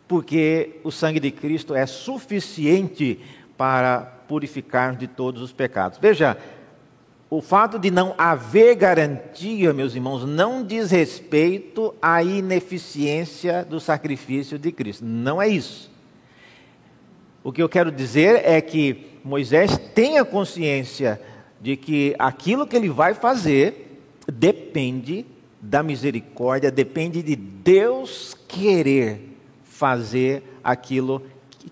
porque 0.06 0.80
o 0.84 0.90
sangue 0.90 1.20
de 1.20 1.30
Cristo 1.30 1.74
é 1.74 1.86
suficiente 1.86 3.18
para 3.56 4.00
purificar 4.28 4.96
de 4.96 5.06
todos 5.06 5.42
os 5.42 5.52
pecados. 5.52 5.98
Veja, 5.98 6.36
o 7.30 7.40
fato 7.40 7.78
de 7.78 7.90
não 7.90 8.14
haver 8.16 8.76
garantia, 8.76 9.72
meus 9.72 9.94
irmãos, 9.94 10.24
não 10.24 10.64
diz 10.64 10.90
respeito 10.90 11.94
à 12.00 12.22
ineficiência 12.22 13.64
do 13.64 13.80
sacrifício 13.80 14.58
de 14.58 14.70
Cristo. 14.70 15.04
Não 15.04 15.40
é 15.40 15.48
isso. 15.48 15.90
O 17.42 17.52
que 17.52 17.62
eu 17.62 17.68
quero 17.68 17.90
dizer 17.90 18.42
é 18.44 18.60
que 18.60 19.06
Moisés 19.24 19.78
tenha 19.94 20.24
consciência 20.24 21.20
de 21.60 21.76
que 21.76 22.14
aquilo 22.18 22.66
que 22.66 22.76
ele 22.76 22.88
vai 22.88 23.14
fazer 23.14 24.00
depende 24.32 25.26
da 25.60 25.82
misericórdia, 25.82 26.70
depende 26.70 27.22
de 27.22 27.34
Deus 27.34 28.36
querer 28.46 29.33
fazer 29.74 30.60
aquilo 30.62 31.20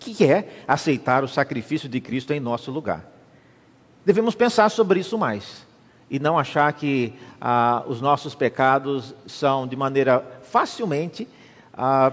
que 0.00 0.24
é 0.24 0.48
aceitar 0.66 1.22
o 1.22 1.28
sacrifício 1.28 1.88
de 1.88 2.00
Cristo 2.00 2.32
em 2.32 2.40
nosso 2.40 2.70
lugar. 2.72 3.04
Devemos 4.04 4.34
pensar 4.34 4.68
sobre 4.70 4.98
isso 4.98 5.16
mais 5.16 5.64
e 6.10 6.18
não 6.18 6.36
achar 6.36 6.72
que 6.72 7.12
ah, 7.40 7.84
os 7.86 8.00
nossos 8.00 8.34
pecados 8.34 9.14
são 9.24 9.68
de 9.68 9.76
maneira 9.76 10.24
facilmente 10.42 11.28
ah, 11.72 12.12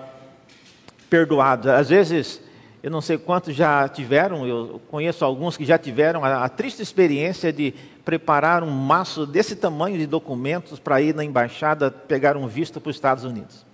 perdoados. 1.09 1.67
Às 1.67 1.89
vezes, 1.89 2.39
eu 2.83 2.91
não 2.91 3.01
sei 3.01 3.17
quantos 3.17 3.55
já 3.55 3.89
tiveram, 3.89 4.45
eu 4.45 4.79
conheço 4.91 5.25
alguns 5.25 5.57
que 5.57 5.65
já 5.65 5.79
tiveram 5.79 6.23
a, 6.23 6.45
a 6.45 6.49
triste 6.49 6.83
experiência 6.83 7.51
de 7.51 7.73
preparar 8.05 8.63
um 8.63 8.69
maço 8.69 9.25
desse 9.25 9.55
tamanho 9.55 9.97
de 9.97 10.05
documentos 10.05 10.79
para 10.79 11.01
ir 11.01 11.15
na 11.15 11.23
embaixada 11.25 11.89
pegar 11.89 12.37
um 12.37 12.47
visto 12.47 12.79
para 12.79 12.91
os 12.91 12.95
Estados 12.95 13.23
Unidos. 13.23 13.68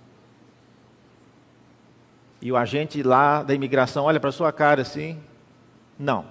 E 2.40 2.52
o 2.52 2.56
agente 2.56 3.02
lá 3.02 3.42
da 3.42 3.54
imigração 3.54 4.04
olha 4.04 4.20
para 4.20 4.32
sua 4.32 4.52
cara 4.52 4.82
assim: 4.82 5.18
não. 5.98 6.24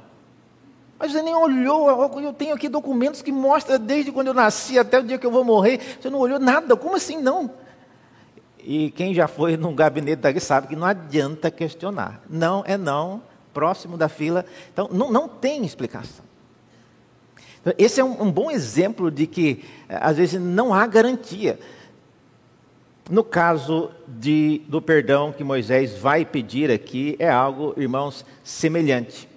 Mas 0.98 1.12
você 1.12 1.22
nem 1.22 1.36
olhou, 1.36 1.90
eu 2.22 2.34
tenho 2.34 2.56
aqui 2.56 2.70
documentos 2.70 3.22
que 3.22 3.32
mostram 3.32 3.78
desde 3.78 4.12
quando 4.12 4.28
eu 4.28 4.34
nasci 4.34 4.80
até 4.80 5.00
o 5.00 5.04
dia 5.04 5.18
que 5.18 5.26
eu 5.26 5.32
vou 5.32 5.44
morrer. 5.44 5.80
Você 6.00 6.10
não 6.10 6.20
olhou 6.20 6.40
nada, 6.40 6.76
como 6.78 6.96
assim 6.96 7.22
não? 7.22 7.52
E 8.60 8.92
quem 8.92 9.14
já 9.14 9.28
foi 9.28 9.58
num 9.58 9.76
gabinete 9.76 10.22
daqui 10.22 10.40
sabe 10.40 10.68
que 10.68 10.76
não 10.76 10.88
adianta 10.88 11.52
questionar. 11.52 12.22
Não 12.30 12.64
é 12.66 12.78
não, 12.78 13.22
próximo 13.54 13.98
da 13.98 14.08
fila. 14.08 14.46
Então, 14.72 14.90
não, 14.92 15.12
não 15.12 15.28
tem 15.28 15.66
explicação. 15.66 16.26
Esse 17.78 18.00
é 18.00 18.04
um, 18.04 18.24
um 18.24 18.32
bom 18.32 18.50
exemplo 18.50 19.12
de 19.12 19.28
que, 19.28 19.66
eh, 19.90 19.98
às 20.00 20.18
vezes, 20.18 20.40
não 20.40 20.74
há 20.74 20.86
garantia. 20.88 21.60
No 23.10 23.24
caso 23.24 23.92
de, 24.08 24.64
do 24.68 24.82
perdão 24.82 25.32
que 25.32 25.44
Moisés 25.44 25.96
vai 25.96 26.26
pedir 26.26 26.72
aqui, 26.72 27.16
é 27.20 27.30
algo, 27.30 27.74
irmãos, 27.78 28.26
semelhante. 28.44 29.30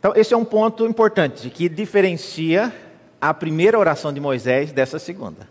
Então, 0.00 0.12
esse 0.16 0.34
é 0.34 0.36
um 0.36 0.44
ponto 0.44 0.84
importante 0.84 1.48
que 1.48 1.68
diferencia 1.68 2.74
a 3.20 3.32
primeira 3.32 3.78
oração 3.78 4.12
de 4.12 4.18
Moisés 4.18 4.72
dessa 4.72 4.98
segunda. 4.98 5.48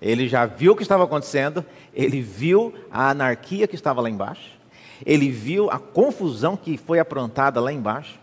Ele 0.00 0.28
já 0.28 0.46
viu 0.46 0.72
o 0.72 0.76
que 0.76 0.82
estava 0.82 1.02
acontecendo, 1.02 1.66
ele 1.92 2.22
viu 2.22 2.72
a 2.88 3.10
anarquia 3.10 3.66
que 3.66 3.74
estava 3.74 4.00
lá 4.00 4.08
embaixo, 4.08 4.56
ele 5.04 5.30
viu 5.30 5.68
a 5.68 5.80
confusão 5.80 6.56
que 6.56 6.76
foi 6.76 7.00
aprontada 7.00 7.60
lá 7.60 7.72
embaixo, 7.72 8.20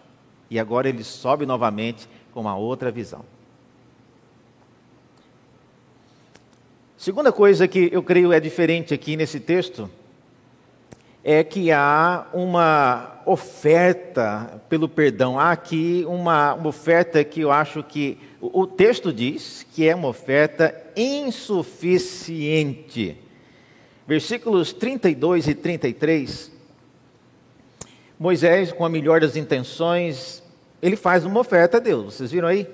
e 0.49 0.57
agora 0.57 0.87
ele 0.87 1.03
sobe 1.03 1.45
novamente 1.45 2.07
com 2.33 2.39
uma 2.39 2.55
outra 2.55 2.89
visão. 2.89 3.25
Segunda 6.97 7.31
coisa 7.31 7.67
que 7.67 7.89
eu 7.91 8.01
creio 8.01 8.33
é 8.33 8.39
diferente 8.39 8.91
aqui 8.91 9.15
nesse 9.15 9.39
texto 9.39 9.87
é 11.23 11.43
que 11.43 11.71
há 11.71 12.25
uma 12.33 13.21
oferta 13.23 14.59
pelo 14.67 14.89
perdão. 14.89 15.39
Há 15.39 15.51
aqui 15.51 16.03
uma, 16.07 16.55
uma 16.55 16.69
oferta 16.69 17.23
que 17.23 17.41
eu 17.41 17.51
acho 17.51 17.83
que 17.83 18.17
o, 18.41 18.61
o 18.61 18.67
texto 18.67 19.13
diz 19.13 19.63
que 19.73 19.87
é 19.87 19.93
uma 19.93 20.07
oferta 20.07 20.75
insuficiente. 20.95 23.15
Versículos 24.07 24.73
32 24.73 25.49
e 25.49 25.53
33 25.53 26.51
Moisés, 28.17 28.71
com 28.71 28.83
a 28.83 28.89
melhor 28.89 29.21
das 29.21 29.35
intenções, 29.35 30.41
ele 30.81 30.95
faz 30.95 31.23
uma 31.23 31.39
oferta 31.39 31.77
a 31.77 31.79
Deus. 31.79 32.15
Vocês 32.15 32.31
viram 32.31 32.47
aí? 32.47 32.67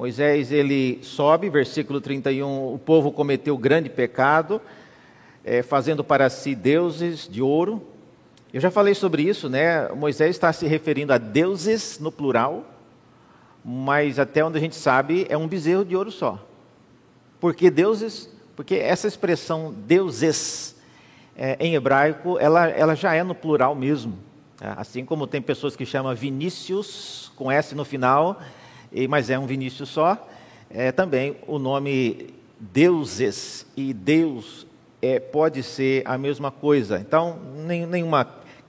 Moisés, 0.00 0.50
ele 0.50 0.98
sobe, 1.02 1.50
versículo 1.50 2.00
31, 2.00 2.72
o 2.72 2.78
povo 2.78 3.12
cometeu 3.12 3.58
grande 3.58 3.90
pecado, 3.90 4.58
é, 5.44 5.62
fazendo 5.62 6.02
para 6.02 6.30
si 6.30 6.54
deuses 6.54 7.28
de 7.28 7.42
ouro. 7.42 7.86
Eu 8.50 8.62
já 8.62 8.70
falei 8.70 8.94
sobre 8.94 9.24
isso, 9.24 9.50
né? 9.50 9.90
Moisés 9.90 10.30
está 10.30 10.50
se 10.54 10.66
referindo 10.66 11.12
a 11.12 11.18
deuses 11.18 11.98
no 11.98 12.10
plural, 12.10 12.64
mas 13.62 14.18
até 14.18 14.42
onde 14.42 14.56
a 14.56 14.60
gente 14.62 14.74
sabe 14.74 15.26
é 15.28 15.36
um 15.36 15.46
bezerro 15.46 15.84
de 15.84 15.94
ouro 15.94 16.10
só. 16.10 16.42
Por 17.38 17.54
que 17.54 17.68
deuses? 17.68 18.26
Porque 18.56 18.76
essa 18.76 19.06
expressão 19.06 19.70
deuses 19.86 20.76
é, 21.36 21.58
em 21.60 21.74
hebraico, 21.74 22.38
ela, 22.38 22.66
ela 22.68 22.94
já 22.94 23.14
é 23.14 23.22
no 23.22 23.34
plural 23.34 23.74
mesmo. 23.74 24.18
É, 24.62 24.72
assim 24.78 25.04
como 25.04 25.26
tem 25.26 25.42
pessoas 25.42 25.76
que 25.76 25.84
chamam 25.84 26.14
Vinícius, 26.14 27.30
com 27.36 27.52
S 27.52 27.74
no 27.74 27.84
final, 27.84 28.40
mas 29.08 29.30
é 29.30 29.38
um 29.38 29.46
Vinícius 29.46 29.88
só, 29.88 30.28
é 30.68 30.92
também 30.92 31.36
o 31.46 31.58
nome 31.58 32.34
deuses 32.58 33.66
e 33.76 33.94
Deus 33.94 34.66
é, 35.00 35.18
pode 35.18 35.62
ser 35.62 36.02
a 36.04 36.18
mesma 36.18 36.50
coisa. 36.50 36.98
Então, 36.98 37.38
nem, 37.66 37.86
nenhuma 37.86 38.26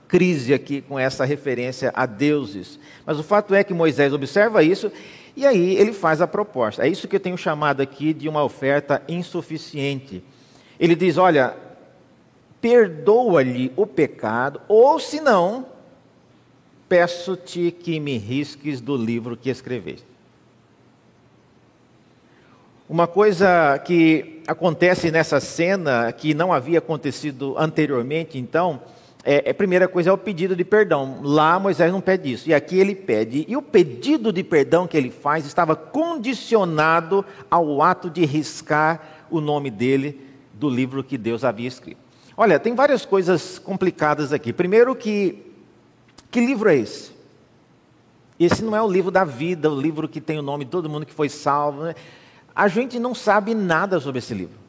crise 0.08 0.52
aqui 0.52 0.80
com 0.80 0.98
essa 0.98 1.24
referência 1.24 1.90
a 1.94 2.06
deuses. 2.06 2.78
Mas 3.06 3.18
o 3.18 3.22
fato 3.22 3.54
é 3.54 3.64
que 3.64 3.74
Moisés 3.74 4.12
observa 4.12 4.62
isso 4.62 4.90
e 5.36 5.46
aí 5.46 5.76
ele 5.76 5.92
faz 5.92 6.20
a 6.20 6.26
proposta. 6.26 6.84
É 6.84 6.88
isso 6.88 7.08
que 7.08 7.16
eu 7.16 7.20
tenho 7.20 7.38
chamado 7.38 7.80
aqui 7.80 8.12
de 8.12 8.28
uma 8.28 8.44
oferta 8.44 9.02
insuficiente. 9.08 10.22
Ele 10.78 10.94
diz: 10.94 11.16
Olha, 11.16 11.56
perdoa-lhe 12.60 13.72
o 13.76 13.86
pecado, 13.86 14.60
ou 14.68 14.98
se 14.98 15.20
não, 15.20 15.66
peço-te 16.88 17.70
que 17.70 17.98
me 17.98 18.18
risques 18.18 18.80
do 18.80 18.96
livro 18.96 19.36
que 19.36 19.48
escreveste. 19.48 20.11
Uma 22.88 23.06
coisa 23.06 23.78
que 23.84 24.42
acontece 24.46 25.10
nessa 25.10 25.40
cena, 25.40 26.10
que 26.12 26.34
não 26.34 26.52
havia 26.52 26.78
acontecido 26.78 27.54
anteriormente, 27.56 28.38
então, 28.38 28.80
é, 29.24 29.50
a 29.50 29.54
primeira 29.54 29.86
coisa 29.86 30.10
é 30.10 30.12
o 30.12 30.18
pedido 30.18 30.56
de 30.56 30.64
perdão. 30.64 31.20
Lá 31.22 31.58
Moisés 31.58 31.92
não 31.92 32.00
pede 32.00 32.32
isso, 32.32 32.48
e 32.48 32.54
aqui 32.54 32.78
ele 32.78 32.94
pede. 32.94 33.44
E 33.48 33.56
o 33.56 33.62
pedido 33.62 34.32
de 34.32 34.42
perdão 34.42 34.86
que 34.86 34.96
ele 34.96 35.10
faz 35.10 35.46
estava 35.46 35.76
condicionado 35.76 37.24
ao 37.50 37.82
ato 37.82 38.10
de 38.10 38.24
riscar 38.24 39.26
o 39.30 39.40
nome 39.40 39.70
dele 39.70 40.20
do 40.52 40.68
livro 40.68 41.04
que 41.04 41.16
Deus 41.16 41.44
havia 41.44 41.68
escrito. 41.68 42.00
Olha, 42.36 42.58
tem 42.58 42.74
várias 42.74 43.06
coisas 43.06 43.58
complicadas 43.58 44.32
aqui. 44.32 44.52
Primeiro 44.52 44.94
que 44.94 45.52
que 46.30 46.40
livro 46.40 46.70
é 46.70 46.76
esse? 46.76 47.12
Esse 48.40 48.64
não 48.64 48.74
é 48.74 48.80
o 48.80 48.90
livro 48.90 49.10
da 49.10 49.22
vida, 49.22 49.70
o 49.70 49.78
livro 49.78 50.08
que 50.08 50.18
tem 50.18 50.38
o 50.38 50.42
nome 50.42 50.64
de 50.64 50.70
todo 50.70 50.88
mundo 50.88 51.04
que 51.04 51.12
foi 51.12 51.28
salvo. 51.28 51.82
Né? 51.82 51.94
A 52.54 52.68
gente 52.68 52.98
não 52.98 53.14
sabe 53.14 53.54
nada 53.54 53.98
sobre 54.00 54.18
esse 54.18 54.34
livro. 54.34 54.62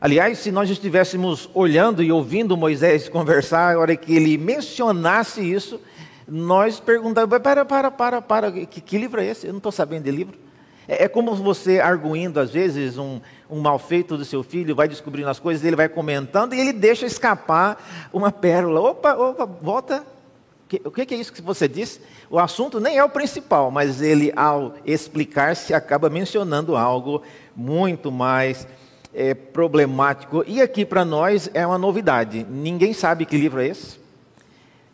Aliás, 0.00 0.38
se 0.38 0.50
nós 0.50 0.68
estivéssemos 0.68 1.48
olhando 1.54 2.02
e 2.02 2.10
ouvindo 2.10 2.56
Moisés 2.56 3.08
conversar, 3.08 3.76
a 3.76 3.78
hora 3.78 3.94
que 3.94 4.14
ele 4.14 4.36
mencionasse 4.36 5.40
isso, 5.40 5.80
nós 6.26 6.80
perguntávamos: 6.80 7.42
para, 7.42 7.64
para, 7.64 7.90
para, 7.90 8.22
para, 8.22 8.50
que, 8.50 8.80
que 8.80 8.98
livro 8.98 9.20
é 9.20 9.26
esse? 9.26 9.46
Eu 9.46 9.52
não 9.52 9.58
estou 9.58 9.70
sabendo 9.70 10.04
de 10.04 10.10
livro. 10.10 10.36
É, 10.88 11.04
é, 11.04 11.08
como 11.08 11.34
você 11.36 11.78
arguindo, 11.78 12.40
às 12.40 12.50
vezes, 12.50 12.98
um, 12.98 13.20
um 13.48 13.60
mal 13.60 13.78
feito 13.78 14.16
do 14.16 14.24
seu 14.24 14.42
filho, 14.42 14.74
vai 14.74 14.88
descobrindo 14.88 15.28
as 15.28 15.38
coisas, 15.38 15.64
ele 15.64 15.76
vai 15.76 15.88
comentando 15.88 16.54
e 16.54 16.60
ele 16.60 16.72
deixa 16.72 17.06
escapar 17.06 18.10
uma 18.12 18.32
pérola. 18.32 18.80
Opa, 18.80 19.14
opa, 19.14 19.46
volta. 19.46 20.04
O 20.84 20.90
que, 20.90 21.14
é 21.14 21.16
isso 21.16 21.32
que 21.32 21.42
você 21.42 21.68
disse? 21.68 22.00
O 22.30 22.38
assunto 22.38 22.80
nem 22.80 22.96
é 22.96 23.04
o 23.04 23.08
principal, 23.08 23.70
mas 23.70 24.00
ele, 24.00 24.32
ao 24.36 24.74
explicar-se, 24.86 25.74
acaba 25.74 26.08
mencionando 26.08 26.76
algo 26.76 27.22
muito 27.54 28.10
mais 28.10 28.66
é, 29.12 29.34
problemático. 29.34 30.44
E 30.46 30.62
aqui 30.62 30.84
para 30.84 31.04
nós 31.04 31.50
é 31.52 31.66
uma 31.66 31.78
novidade. 31.78 32.46
Ninguém 32.48 32.92
sabe 32.92 33.26
que 33.26 33.36
livro 33.36 33.60
é 33.60 33.66
esse. 33.66 34.00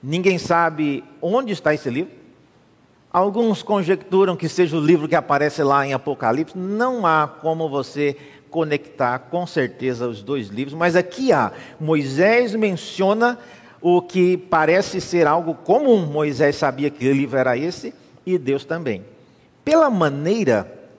Ninguém 0.03 0.39
sabe 0.39 1.05
onde 1.21 1.53
está 1.53 1.75
esse 1.75 1.91
livro. 1.91 2.13
Alguns 3.13 3.63
conjecturam 3.63 4.37
que 4.37 4.49
seja 4.49 4.77
o 4.77 4.81
livro 4.81 5.09
que 5.09 5.15
aparece 5.15 5.63
lá 5.63 5.87
em 5.87 5.93
Apocalipse. 5.93 6.57
Não 6.57 7.07
há 7.07 7.27
como 7.27 7.69
você 7.69 8.17
conectar 8.51 9.19
com 9.19 9.47
certeza 9.47 10.09
os 10.09 10.23
dois 10.23 10.49
livros, 10.49 10.75
mas 10.75 10.97
aqui 10.97 11.33
há. 11.33 11.53
Moisés 11.81 12.55
menciona 12.55 13.39
o 13.81 14.03
que 14.03 14.37
parece 14.37 15.01
ser 15.01 15.27
algo 15.27 15.55
comum. 15.55 16.07
Moisés 16.07 16.57
sabia 16.57 16.91
que 16.91 17.09
o 17.09 17.13
livro 17.13 17.39
era 17.39 17.57
esse 17.57 17.95
e 18.25 18.39
Deus 18.39 18.65
também. 18.65 19.05
Pela 19.65 19.91
maneira, 19.91 20.91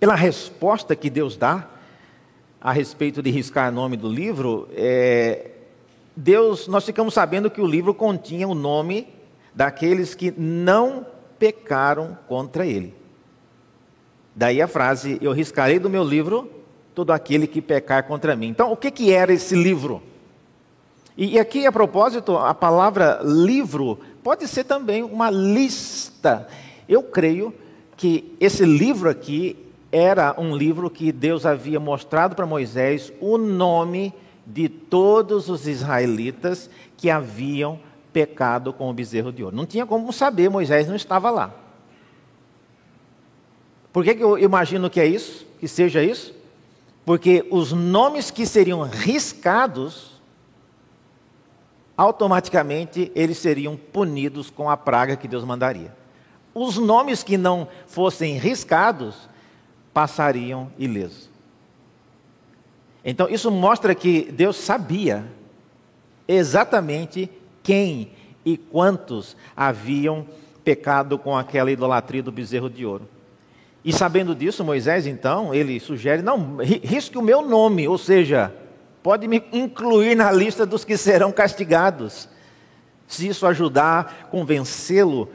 pela 0.00 0.14
resposta 0.14 0.96
que 0.96 1.08
Deus 1.08 1.36
dá 1.36 1.68
a 2.60 2.72
respeito 2.72 3.22
de 3.22 3.30
riscar 3.30 3.70
o 3.70 3.74
nome 3.74 3.96
do 3.96 4.08
livro, 4.08 4.68
é, 4.74 5.50
Deus, 6.16 6.68
nós 6.68 6.84
ficamos 6.84 7.14
sabendo 7.14 7.50
que 7.50 7.60
o 7.60 7.66
livro 7.66 7.92
continha 7.92 8.48
o 8.48 8.54
nome 8.54 9.08
daqueles 9.54 10.14
que 10.14 10.32
não 10.36 11.06
pecaram 11.38 12.16
contra 12.26 12.66
ele. 12.66 12.94
Daí 14.34 14.60
a 14.60 14.66
frase: 14.66 15.18
Eu 15.20 15.32
riscarei 15.32 15.78
do 15.78 15.90
meu 15.90 16.02
livro 16.02 16.50
todo 16.94 17.12
aquele 17.12 17.46
que 17.46 17.60
pecar 17.60 18.04
contra 18.04 18.36
mim. 18.36 18.48
Então, 18.48 18.72
o 18.72 18.76
que, 18.76 18.90
que 18.90 19.12
era 19.12 19.32
esse 19.32 19.54
livro? 19.54 20.02
E 21.16 21.38
aqui, 21.38 21.64
a 21.64 21.70
propósito, 21.70 22.36
a 22.36 22.52
palavra 22.52 23.20
livro 23.22 24.00
pode 24.22 24.48
ser 24.48 24.64
também 24.64 25.02
uma 25.02 25.30
lista. 25.30 26.48
Eu 26.88 27.02
creio 27.02 27.54
que 27.96 28.34
esse 28.40 28.64
livro 28.64 29.08
aqui 29.08 29.56
era 29.92 30.34
um 30.36 30.56
livro 30.56 30.90
que 30.90 31.12
Deus 31.12 31.46
havia 31.46 31.78
mostrado 31.78 32.34
para 32.34 32.44
Moisés 32.44 33.12
o 33.20 33.38
nome 33.38 34.12
de 34.44 34.68
todos 34.68 35.48
os 35.48 35.68
israelitas 35.68 36.68
que 36.96 37.08
haviam 37.08 37.78
pecado 38.12 38.72
com 38.72 38.90
o 38.90 38.92
bezerro 38.92 39.32
de 39.32 39.44
ouro. 39.44 39.54
Não 39.54 39.66
tinha 39.66 39.86
como 39.86 40.12
saber, 40.12 40.50
Moisés 40.50 40.88
não 40.88 40.96
estava 40.96 41.30
lá. 41.30 41.54
Por 43.92 44.02
que, 44.02 44.16
que 44.16 44.24
eu 44.24 44.36
imagino 44.36 44.90
que 44.90 45.00
é 45.00 45.06
isso? 45.06 45.46
Que 45.60 45.68
seja 45.68 46.02
isso? 46.02 46.34
Porque 47.04 47.46
os 47.50 47.70
nomes 47.72 48.32
que 48.32 48.44
seriam 48.44 48.82
riscados 48.82 50.13
automaticamente 51.96 53.10
eles 53.14 53.38
seriam 53.38 53.76
punidos 53.76 54.50
com 54.50 54.68
a 54.68 54.76
praga 54.76 55.16
que 55.16 55.28
Deus 55.28 55.44
mandaria. 55.44 55.94
Os 56.54 56.76
nomes 56.76 57.22
que 57.22 57.36
não 57.36 57.68
fossem 57.86 58.36
riscados 58.36 59.28
passariam 59.92 60.70
ilesos. 60.78 61.30
Então, 63.04 63.28
isso 63.28 63.50
mostra 63.50 63.94
que 63.94 64.32
Deus 64.32 64.56
sabia 64.56 65.24
exatamente 66.26 67.30
quem 67.62 68.10
e 68.44 68.56
quantos 68.56 69.36
haviam 69.56 70.26
pecado 70.64 71.18
com 71.18 71.36
aquela 71.36 71.70
idolatria 71.70 72.22
do 72.22 72.32
bezerro 72.32 72.70
de 72.70 72.86
ouro. 72.86 73.08
E 73.84 73.92
sabendo 73.92 74.34
disso, 74.34 74.64
Moisés, 74.64 75.06
então, 75.06 75.54
ele 75.54 75.78
sugere: 75.78 76.22
não, 76.22 76.56
risque 76.56 77.18
o 77.18 77.22
meu 77.22 77.42
nome, 77.42 77.86
ou 77.86 77.98
seja, 77.98 78.54
pode 79.04 79.28
me 79.28 79.44
incluir 79.52 80.16
na 80.16 80.32
lista 80.32 80.64
dos 80.64 80.82
que 80.82 80.96
serão 80.96 81.30
castigados, 81.30 82.26
se 83.06 83.28
isso 83.28 83.46
ajudar 83.46 84.00
a 84.22 84.24
convencê-lo 84.28 85.28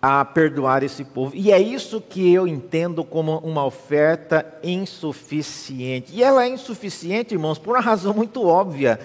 a 0.00 0.24
perdoar 0.24 0.82
esse 0.82 1.04
povo. 1.04 1.36
E 1.36 1.52
é 1.52 1.60
isso 1.60 2.00
que 2.00 2.32
eu 2.32 2.48
entendo 2.48 3.04
como 3.04 3.36
uma 3.40 3.66
oferta 3.66 4.46
insuficiente. 4.62 6.10
E 6.10 6.24
ela 6.24 6.46
é 6.46 6.48
insuficiente, 6.48 7.34
irmãos, 7.34 7.58
por 7.58 7.74
uma 7.74 7.82
razão 7.82 8.14
muito 8.14 8.46
óbvia. 8.46 8.98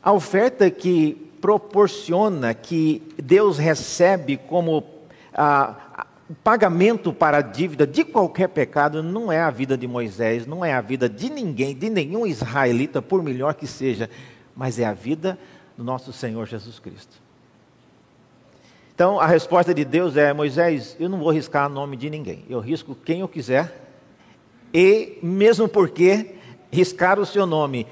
A 0.00 0.12
oferta 0.12 0.70
que 0.70 1.14
proporciona, 1.40 2.54
que 2.54 3.02
Deus 3.20 3.58
recebe 3.58 4.36
como 4.36 4.84
a, 5.34 6.06
o 6.06 6.06
pagamento 6.34 7.12
para 7.12 7.38
a 7.38 7.42
dívida 7.42 7.86
de 7.86 8.04
qualquer 8.04 8.48
pecado 8.48 9.02
não 9.02 9.32
é 9.32 9.40
a 9.40 9.50
vida 9.50 9.76
de 9.76 9.86
Moisés, 9.86 10.46
não 10.46 10.64
é 10.64 10.72
a 10.72 10.80
vida 10.80 11.08
de 11.08 11.28
ninguém, 11.28 11.74
de 11.74 11.90
nenhum 11.90 12.26
israelita, 12.26 13.02
por 13.02 13.22
melhor 13.22 13.54
que 13.54 13.66
seja, 13.66 14.08
mas 14.54 14.78
é 14.78 14.84
a 14.84 14.92
vida 14.92 15.38
do 15.76 15.82
nosso 15.82 16.12
Senhor 16.12 16.46
Jesus 16.46 16.78
Cristo. 16.78 17.20
Então 18.94 19.18
a 19.18 19.26
resposta 19.26 19.74
de 19.74 19.84
Deus 19.84 20.16
é: 20.16 20.32
Moisés, 20.32 20.96
eu 21.00 21.08
não 21.08 21.18
vou 21.18 21.30
riscar 21.30 21.70
o 21.70 21.72
nome 21.72 21.96
de 21.96 22.08
ninguém, 22.10 22.44
eu 22.48 22.60
risco 22.60 22.94
quem 22.94 23.20
eu 23.20 23.28
quiser, 23.28 23.88
e 24.72 25.18
mesmo 25.22 25.68
porque 25.68 26.34
riscar 26.70 27.18
o 27.18 27.26
seu 27.26 27.46
nome 27.46 27.86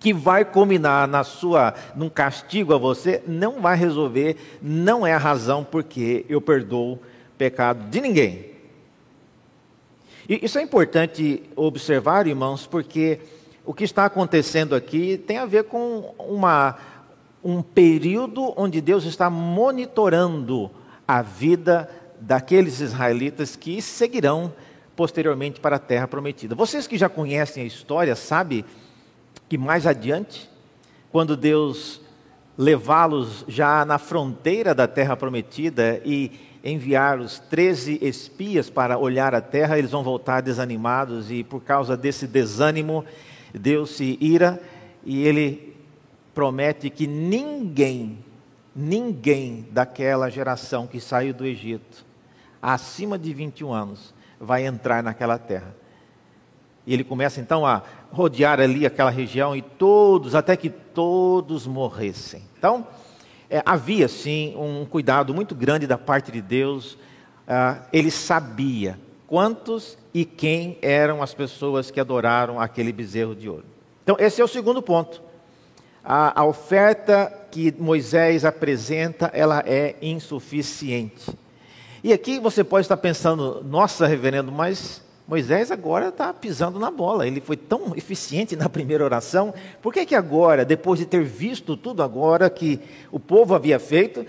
que 0.00 0.12
vai 0.12 0.44
culminar 0.44 1.08
na 1.08 1.24
sua 1.24 1.74
num 1.96 2.08
castigo 2.08 2.74
a 2.74 2.78
você, 2.78 3.22
não 3.26 3.60
vai 3.60 3.76
resolver, 3.76 4.36
não 4.62 5.06
é 5.06 5.12
a 5.12 5.18
razão 5.18 5.64
porque 5.64 6.24
eu 6.28 6.40
perdoo 6.40 7.00
pecado 7.36 7.88
de 7.90 8.00
ninguém. 8.00 8.54
E 10.28 10.44
isso 10.44 10.58
é 10.58 10.62
importante 10.62 11.42
observar, 11.54 12.26
irmãos, 12.26 12.66
porque 12.66 13.20
o 13.64 13.74
que 13.74 13.84
está 13.84 14.06
acontecendo 14.06 14.74
aqui 14.74 15.18
tem 15.18 15.38
a 15.38 15.46
ver 15.46 15.64
com 15.64 16.14
uma, 16.18 16.76
um 17.42 17.62
período 17.62 18.52
onde 18.56 18.80
Deus 18.80 19.04
está 19.04 19.28
monitorando 19.28 20.70
a 21.06 21.20
vida 21.20 21.90
daqueles 22.20 22.80
israelitas 22.80 23.54
que 23.56 23.82
seguirão 23.82 24.52
posteriormente 24.96 25.60
para 25.60 25.76
a 25.76 25.80
terra 25.80 26.08
prometida. 26.08 26.54
Vocês 26.54 26.86
que 26.86 26.96
já 26.96 27.08
conhecem 27.08 27.64
a 27.64 27.66
história 27.66 28.14
sabem 28.16 28.64
que 29.48 29.58
mais 29.58 29.86
adiante, 29.86 30.48
quando 31.12 31.36
Deus 31.36 32.00
levá-los 32.56 33.44
já 33.48 33.84
na 33.84 33.98
fronteira 33.98 34.74
da 34.74 34.86
terra 34.86 35.16
prometida 35.16 36.00
e 36.04 36.30
enviar 36.64 37.20
os 37.20 37.38
13 37.38 37.98
espias 38.00 38.70
para 38.70 38.96
olhar 38.96 39.34
a 39.34 39.40
terra, 39.42 39.78
eles 39.78 39.90
vão 39.90 40.02
voltar 40.02 40.40
desanimados 40.40 41.30
e 41.30 41.44
por 41.44 41.60
causa 41.60 41.94
desse 41.94 42.26
desânimo, 42.26 43.04
Deus 43.52 43.90
se 43.90 44.16
ira 44.18 44.58
e 45.04 45.26
ele 45.26 45.76
promete 46.34 46.88
que 46.88 47.06
ninguém, 47.06 48.18
ninguém 48.74 49.68
daquela 49.70 50.30
geração 50.30 50.86
que 50.86 50.98
saiu 50.98 51.34
do 51.34 51.44
Egito, 51.44 52.06
acima 52.62 53.18
de 53.18 53.34
21 53.34 53.70
anos, 53.70 54.14
vai 54.40 54.64
entrar 54.64 55.02
naquela 55.02 55.38
terra. 55.38 55.76
E 56.86 56.94
ele 56.94 57.04
começa 57.04 57.40
então 57.40 57.66
a 57.66 57.82
rodear 58.10 58.58
ali 58.58 58.86
aquela 58.86 59.10
região 59.10 59.54
e 59.54 59.60
todos, 59.60 60.34
até 60.34 60.56
que 60.56 60.70
todos 60.70 61.66
morressem. 61.66 62.42
Então, 62.58 62.86
é, 63.54 63.62
havia 63.64 64.08
sim 64.08 64.52
um 64.56 64.84
cuidado 64.84 65.32
muito 65.32 65.54
grande 65.54 65.86
da 65.86 65.96
parte 65.96 66.32
de 66.32 66.42
Deus. 66.42 66.98
Ah, 67.46 67.82
ele 67.92 68.10
sabia 68.10 68.98
quantos 69.28 69.96
e 70.12 70.24
quem 70.24 70.76
eram 70.82 71.22
as 71.22 71.32
pessoas 71.32 71.88
que 71.88 72.00
adoraram 72.00 72.58
aquele 72.58 72.92
bezerro 72.92 73.32
de 73.32 73.48
ouro. 73.48 73.64
Então, 74.02 74.16
esse 74.18 74.40
é 74.40 74.44
o 74.44 74.48
segundo 74.48 74.82
ponto. 74.82 75.22
A, 76.02 76.40
a 76.40 76.44
oferta 76.44 77.32
que 77.52 77.72
Moisés 77.78 78.44
apresenta, 78.44 79.30
ela 79.32 79.62
é 79.64 79.94
insuficiente. 80.02 81.30
E 82.02 82.12
aqui 82.12 82.40
você 82.40 82.64
pode 82.64 82.86
estar 82.86 82.96
pensando, 82.96 83.62
nossa, 83.62 84.04
reverendo, 84.04 84.50
mas 84.50 85.00
Moisés 85.26 85.70
agora 85.70 86.08
está 86.08 86.32
pisando 86.34 86.78
na 86.78 86.90
bola. 86.90 87.26
Ele 87.26 87.40
foi 87.40 87.56
tão 87.56 87.94
eficiente 87.96 88.54
na 88.56 88.68
primeira 88.68 89.04
oração. 89.04 89.54
Por 89.80 89.92
que, 89.92 90.04
que 90.04 90.14
agora, 90.14 90.64
depois 90.64 90.98
de 90.98 91.06
ter 91.06 91.24
visto 91.24 91.76
tudo 91.76 92.02
agora 92.02 92.50
que 92.50 92.78
o 93.10 93.18
povo 93.18 93.54
havia 93.54 93.78
feito, 93.78 94.26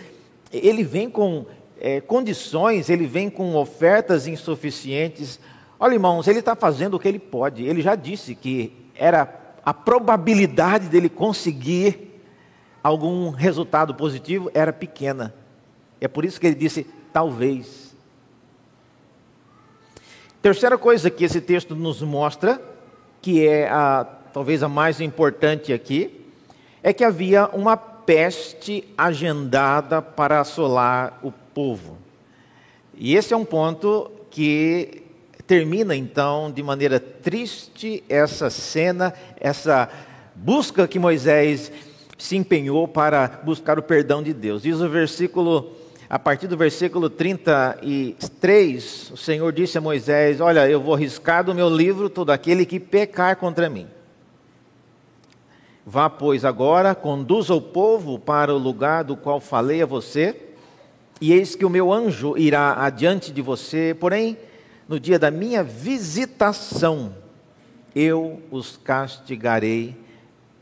ele 0.51 0.83
vem 0.83 1.09
com 1.09 1.45
é, 1.79 1.99
condições, 1.99 2.89
ele 2.89 3.05
vem 3.05 3.29
com 3.29 3.55
ofertas 3.55 4.25
insuficientes? 4.25 5.39
Olha, 5.77 5.93
irmãos, 5.93 6.27
ele 6.27 6.39
está 6.39 6.55
fazendo 6.55 6.93
o 6.93 6.99
que 6.99 7.07
ele 7.07 7.19
pode. 7.19 7.65
Ele 7.65 7.81
já 7.81 7.95
disse 7.95 8.33
que 8.33 8.71
era 8.95 9.57
a 9.65 9.73
probabilidade 9.73 10.87
dele 10.87 11.09
conseguir 11.09 12.21
algum 12.81 13.31
resultado 13.31 13.95
positivo 13.95 14.49
era 14.53 14.71
pequena. 14.71 15.33
É 15.99 16.07
por 16.07 16.23
isso 16.23 16.39
que 16.39 16.47
ele 16.47 16.55
disse: 16.55 16.85
talvez. 17.11 17.84
Terceira 20.45 20.77
coisa 20.77 21.09
que 21.09 21.23
esse 21.25 21.41
texto 21.41 21.75
nos 21.75 22.03
mostra, 22.03 22.61
que 23.19 23.47
é 23.47 23.67
a, 23.67 24.05
talvez 24.31 24.61
a 24.61 24.69
mais 24.69 25.01
importante 25.01 25.73
aqui, 25.73 26.23
é 26.83 26.93
que 26.93 27.03
havia 27.03 27.47
uma 27.47 27.75
peste 27.75 28.83
agendada 28.95 30.03
para 30.03 30.39
assolar 30.39 31.19
o 31.23 31.31
povo. 31.31 31.97
E 32.93 33.15
esse 33.15 33.33
é 33.33 33.37
um 33.37 33.43
ponto 33.43 34.11
que 34.29 35.01
termina 35.47 35.95
então 35.95 36.51
de 36.51 36.61
maneira 36.61 36.99
triste 36.99 38.03
essa 38.07 38.51
cena, 38.51 39.15
essa 39.39 39.89
busca 40.35 40.87
que 40.87 40.99
Moisés 40.99 41.71
se 42.19 42.37
empenhou 42.37 42.87
para 42.87 43.41
buscar 43.43 43.79
o 43.79 43.81
perdão 43.81 44.21
de 44.21 44.31
Deus. 44.31 44.61
Diz 44.61 44.79
o 44.79 44.87
versículo 44.87 45.71
a 46.15 46.19
partir 46.19 46.47
do 46.47 46.55
versículo 46.55 47.09
33, 47.09 49.11
o 49.11 49.17
Senhor 49.17 49.51
disse 49.51 49.77
a 49.77 49.81
Moisés: 49.81 50.39
Olha, 50.39 50.65
eu 50.65 50.79
vou 50.79 50.95
riscar 50.95 51.43
do 51.43 51.53
meu 51.53 51.67
livro 51.67 52.09
todo 52.09 52.29
aquele 52.29 52.65
que 52.65 52.79
pecar 52.79 53.35
contra 53.35 53.69
mim. 53.69 53.85
Vá, 55.85 56.09
pois, 56.09 56.45
agora, 56.45 56.95
conduza 56.95 57.53
o 57.53 57.59
povo 57.59 58.17
para 58.17 58.55
o 58.55 58.57
lugar 58.57 59.03
do 59.03 59.17
qual 59.17 59.41
falei 59.41 59.81
a 59.81 59.85
você, 59.85 60.53
e 61.19 61.33
eis 61.33 61.53
que 61.53 61.65
o 61.65 61.69
meu 61.69 61.91
anjo 61.91 62.37
irá 62.37 62.81
adiante 62.81 63.29
de 63.29 63.41
você, 63.41 63.93
porém, 63.99 64.37
no 64.87 64.97
dia 64.97 65.19
da 65.19 65.29
minha 65.29 65.65
visitação, 65.65 67.13
eu 67.93 68.41
os 68.49 68.77
castigarei 68.77 69.93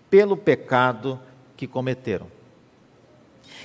pelo 0.10 0.36
pecado 0.36 1.20
que 1.56 1.68
cometeram. 1.68 2.33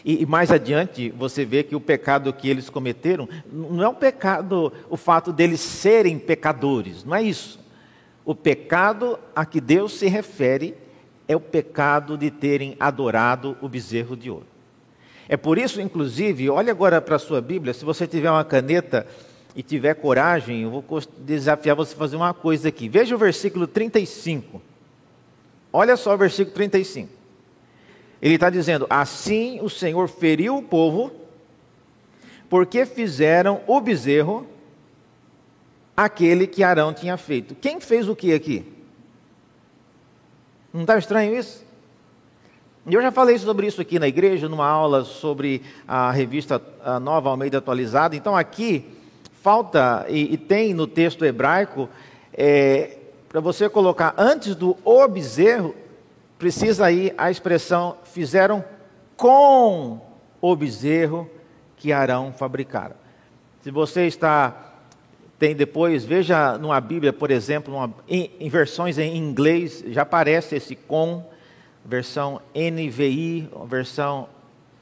E, 0.04 0.22
e, 0.22 0.26
mais 0.26 0.50
adiante 0.50 1.10
você 1.10 1.44
vê 1.44 1.62
que 1.62 1.74
o 1.74 1.80
pecado 1.80 2.32
que 2.32 2.48
eles 2.48 2.70
cometeram 2.70 3.28
não 3.50 3.82
é 3.82 3.88
um 3.88 3.94
pecado 3.94 4.72
o 4.88 4.96
fato 4.96 5.32
deles 5.32 5.60
serem 5.60 6.18
pecadores, 6.18 7.04
não 7.04 7.14
é 7.14 7.22
isso. 7.22 7.58
O 8.24 8.34
pecado 8.34 9.18
a 9.34 9.46
que 9.46 9.60
Deus 9.60 9.94
se 9.94 10.06
refere 10.06 10.74
é 11.26 11.36
o 11.36 11.40
pecado 11.40 12.16
de 12.16 12.30
terem 12.30 12.76
adorado 12.78 13.56
o 13.60 13.68
bezerro 13.68 14.16
de 14.16 14.30
ouro. 14.30 14.46
É 15.28 15.36
por 15.36 15.58
isso, 15.58 15.80
inclusive, 15.80 16.48
olhe 16.48 16.70
agora 16.70 17.00
para 17.00 17.16
a 17.16 17.18
sua 17.18 17.40
Bíblia, 17.40 17.74
se 17.74 17.84
você 17.84 18.06
tiver 18.06 18.30
uma 18.30 18.44
caneta 18.44 19.06
e 19.54 19.62
tiver 19.62 19.94
coragem, 19.94 20.62
eu 20.62 20.70
vou 20.70 20.84
desafiar 21.18 21.76
você 21.76 21.94
a 21.94 21.98
fazer 21.98 22.16
uma 22.16 22.32
coisa 22.32 22.68
aqui. 22.68 22.88
Veja 22.88 23.14
o 23.14 23.18
versículo 23.18 23.66
35. 23.66 24.62
Olha 25.72 25.96
só 25.96 26.14
o 26.14 26.18
versículo 26.18 26.54
35. 26.54 27.17
Ele 28.20 28.34
está 28.34 28.50
dizendo: 28.50 28.86
Assim 28.90 29.60
o 29.60 29.70
Senhor 29.70 30.08
feriu 30.08 30.56
o 30.56 30.62
povo, 30.62 31.12
porque 32.48 32.84
fizeram 32.86 33.60
o 33.66 33.80
bezerro, 33.80 34.46
aquele 35.96 36.46
que 36.46 36.62
Arão 36.62 36.92
tinha 36.92 37.16
feito. 37.16 37.54
Quem 37.54 37.80
fez 37.80 38.08
o 38.08 38.16
que 38.16 38.32
aqui? 38.32 38.64
Não 40.72 40.82
está 40.82 40.98
estranho 40.98 41.36
isso? 41.36 41.66
Eu 42.90 43.02
já 43.02 43.12
falei 43.12 43.38
sobre 43.38 43.66
isso 43.66 43.80
aqui 43.80 43.98
na 43.98 44.08
igreja, 44.08 44.48
numa 44.48 44.66
aula 44.66 45.04
sobre 45.04 45.62
a 45.86 46.10
revista 46.10 46.62
Nova 47.02 47.28
Almeida 47.28 47.58
Atualizada. 47.58 48.16
Então 48.16 48.34
aqui 48.34 48.86
falta, 49.42 50.06
e, 50.08 50.34
e 50.34 50.36
tem 50.36 50.72
no 50.72 50.86
texto 50.86 51.24
hebraico, 51.24 51.88
é, 52.32 52.96
para 53.28 53.40
você 53.40 53.68
colocar 53.68 54.14
antes 54.16 54.54
do 54.54 54.76
o 54.84 55.06
bezerro, 55.06 55.74
precisa 56.38 56.86
aí 56.86 57.12
a 57.18 57.30
expressão 57.30 57.96
fizeram 58.04 58.64
com 59.16 60.00
o 60.40 60.56
bezerro 60.56 61.28
que 61.76 61.92
Arão 61.92 62.32
fabricara. 62.32 62.96
Se 63.60 63.70
você 63.70 64.06
está 64.06 64.64
tem 65.38 65.54
depois, 65.54 66.04
veja 66.04 66.58
numa 66.58 66.80
Bíblia, 66.80 67.12
por 67.12 67.30
exemplo, 67.30 67.94
em, 68.08 68.30
em, 68.40 68.48
versões 68.48 68.98
em 68.98 69.16
inglês, 69.16 69.84
já 69.86 70.02
aparece 70.02 70.56
esse 70.56 70.74
com, 70.74 71.24
versão 71.84 72.40
NVI, 72.52 73.48
versão 73.66 74.28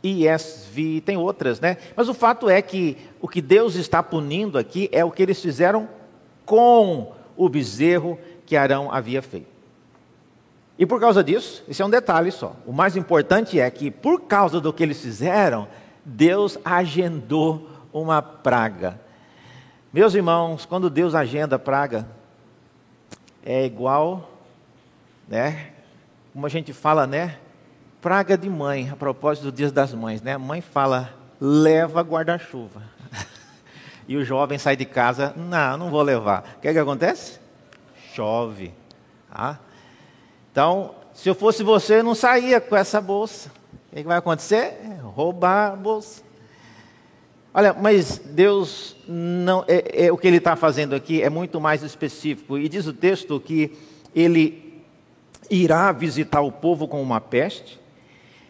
ESV, 0.03 1.03
tem 1.05 1.17
outras, 1.19 1.61
né? 1.61 1.77
Mas 1.95 2.09
o 2.09 2.15
fato 2.15 2.49
é 2.49 2.63
que 2.63 2.97
o 3.21 3.29
que 3.29 3.43
Deus 3.43 3.75
está 3.75 4.03
punindo 4.03 4.57
aqui 4.57 4.89
é 4.93 5.05
o 5.05 5.11
que 5.11 5.23
eles 5.23 5.41
fizeram 5.43 5.89
com 6.47 7.13
o 7.37 7.49
bezerro 7.51 8.19
que 8.47 8.57
Arão 8.57 8.91
havia 8.91 9.21
feito. 9.21 9.56
E 10.79 10.85
por 10.85 11.01
causa 11.01 11.25
disso, 11.25 11.65
esse 11.69 11.81
é 11.81 11.85
um 11.85 11.91
detalhe 11.91 12.31
só. 12.31 12.55
O 12.67 12.73
mais 12.73 12.97
importante 12.97 13.59
é 13.59 13.71
que, 13.71 13.91
por 13.91 14.23
causa 14.23 14.61
do 14.61 14.73
que 14.73 14.83
eles 14.83 15.01
fizeram, 15.01 15.67
Deus 16.05 16.59
agendou 16.65 17.71
uma 17.93 18.21
praga. 18.21 19.01
Meus 19.93 20.15
irmãos, 20.15 20.67
quando 20.67 20.91
Deus 20.91 21.15
agenda 21.15 21.59
praga, 21.59 22.07
é 23.45 23.65
igual, 23.65 24.31
né? 25.27 25.71
Como 26.33 26.45
a 26.45 26.49
gente 26.51 26.73
fala, 26.75 27.07
né? 27.07 27.39
Praga 28.03 28.37
de 28.37 28.51
mãe, 28.51 28.91
a 28.91 28.97
propósito 28.97 29.45
do 29.45 29.53
Dia 29.53 29.71
das 29.71 29.95
Mães, 29.95 30.21
né? 30.21 30.35
A 30.35 30.39
mãe 30.39 30.61
fala, 30.61 31.15
leva 31.41 32.03
guarda-chuva. 32.03 32.83
e 34.07 34.17
o 34.17 34.25
jovem 34.25 34.59
sai 34.59 34.77
de 34.77 34.85
casa, 34.85 35.33
não, 35.35 35.79
não 35.79 35.91
vou 35.91 36.03
levar. 36.03 36.57
O 36.59 36.61
que, 36.61 36.69
é 36.69 36.73
que 36.75 36.79
acontece? 36.79 37.41
Chove. 38.13 38.75
Ah, 39.31 39.57
então, 40.57 40.95
se 41.13 41.29
eu 41.29 41.35
fosse 41.35 41.63
você, 41.63 41.97
eu 41.97 42.03
não 42.03 42.15
saía 42.15 42.59
com 42.63 42.75
essa 42.75 42.99
bolsa. 42.99 43.53
O 43.93 43.95
que 43.95 44.03
vai 44.05 44.17
acontecer? 44.17 44.73
roubar 45.03 45.73
a 45.75 45.77
bolsa. 45.77 46.23
Olha, 47.53 47.75
mas 47.75 48.17
Deus 48.17 48.97
não 49.07 49.67
é, 49.69 50.07
é 50.07 50.11
o 50.11 50.17
que 50.17 50.27
Ele 50.27 50.39
está 50.39 50.57
fazendo 50.57 50.95
aqui 50.95 51.21
é 51.21 51.29
muito 51.29 51.61
mais 51.61 51.83
específico. 51.83 52.57
E 52.57 52.71
diz 52.71 52.87
o 52.87 52.95
texto 52.95 53.39
que 53.39 53.77
Ele 54.15 54.83
irá 55.51 55.93
visitar 55.93 56.41
o 56.41 56.51
povo 56.51 56.89
com 56.89 57.03
uma 57.03 57.21
peste, 57.21 57.79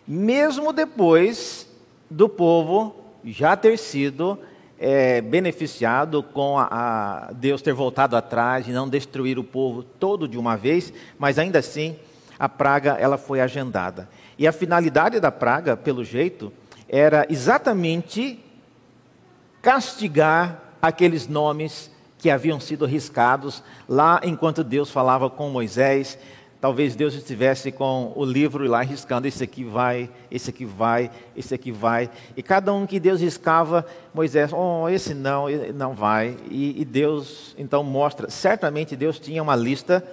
mesmo 0.07 0.73
depois 0.73 1.69
do 2.09 2.29
povo 2.29 2.95
já 3.25 3.57
ter 3.57 3.77
sido 3.77 4.39
é, 4.79 5.21
beneficiado 5.21 6.23
com 6.23 6.59
a, 6.59 6.69
a 7.29 7.33
Deus 7.33 7.63
ter 7.63 7.73
voltado 7.73 8.17
atrás 8.17 8.69
e 8.69 8.73
não 8.73 8.89
destruir 8.89 9.39
o 9.39 9.45
povo 9.45 9.83
todo 9.83 10.29
de 10.29 10.39
uma 10.39 10.57
vez, 10.57 10.93
mas 11.19 11.39
ainda 11.39 11.59
assim 11.59 11.97
a 12.39 12.49
praga 12.49 12.93
ela 12.93 13.17
foi 13.17 13.41
agendada. 13.41 14.09
E 14.39 14.47
a 14.47 14.53
finalidade 14.53 15.19
da 15.19 15.33
praga, 15.33 15.77
pelo 15.77 16.05
jeito, 16.05 16.53
era 16.89 17.27
exatamente 17.31 18.43
castigar 19.63 20.63
aqueles 20.81 21.27
nomes 21.27 21.91
que 22.19 22.31
haviam 22.31 22.61
sido 22.61 22.87
riscados 22.87 23.63
lá 23.89 24.21
enquanto 24.23 24.63
Deus 24.63 24.91
falava 24.91 25.29
com 25.29 25.49
Moisés 25.51 26.19
Talvez 26.67 26.97
Deus 26.97 27.15
estivesse 27.15 27.71
com 27.71 28.13
o 28.17 28.25
livro 28.25 28.67
lá 28.67 28.83
riscando: 28.83 29.29
esse 29.29 29.45
aqui 29.45 29.63
vai, 29.63 30.11
esse 30.29 30.51
aqui 30.51 30.65
vai, 30.65 31.13
esse 31.37 31.55
aqui 31.55 31.71
vai. 31.71 32.11
E 32.37 32.43
cada 32.43 32.73
um 32.73 32.85
que 32.85 32.99
Deus 32.99 33.21
riscava, 33.21 33.87
Moisés, 34.13 34.53
oh, 34.53 34.89
esse 34.89 35.15
não, 35.15 35.47
não 35.73 35.95
vai. 35.95 36.37
E, 36.51 36.83
e 36.83 36.85
Deus 36.85 37.55
então 37.57 37.85
mostra: 37.85 38.29
certamente 38.29 38.97
Deus 38.97 39.21
tinha 39.21 39.41
uma 39.41 39.55
lista 39.55 40.05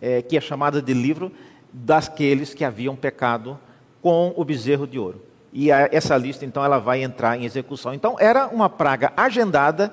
é, 0.00 0.22
que 0.22 0.38
é 0.38 0.40
chamada 0.40 0.80
de 0.80 0.94
livro 0.94 1.30
daqueles 1.70 2.54
que 2.54 2.64
haviam 2.64 2.96
pecado 2.96 3.58
com 4.00 4.32
o 4.38 4.42
bezerro 4.42 4.86
de 4.86 4.98
ouro. 4.98 5.22
E 5.52 5.70
a, 5.70 5.90
essa 5.92 6.16
lista 6.16 6.46
então 6.46 6.64
ela 6.64 6.78
vai 6.78 7.02
entrar 7.02 7.36
em 7.36 7.44
execução. 7.44 7.92
Então 7.92 8.16
era 8.18 8.46
uma 8.46 8.70
praga 8.70 9.12
agendada, 9.14 9.92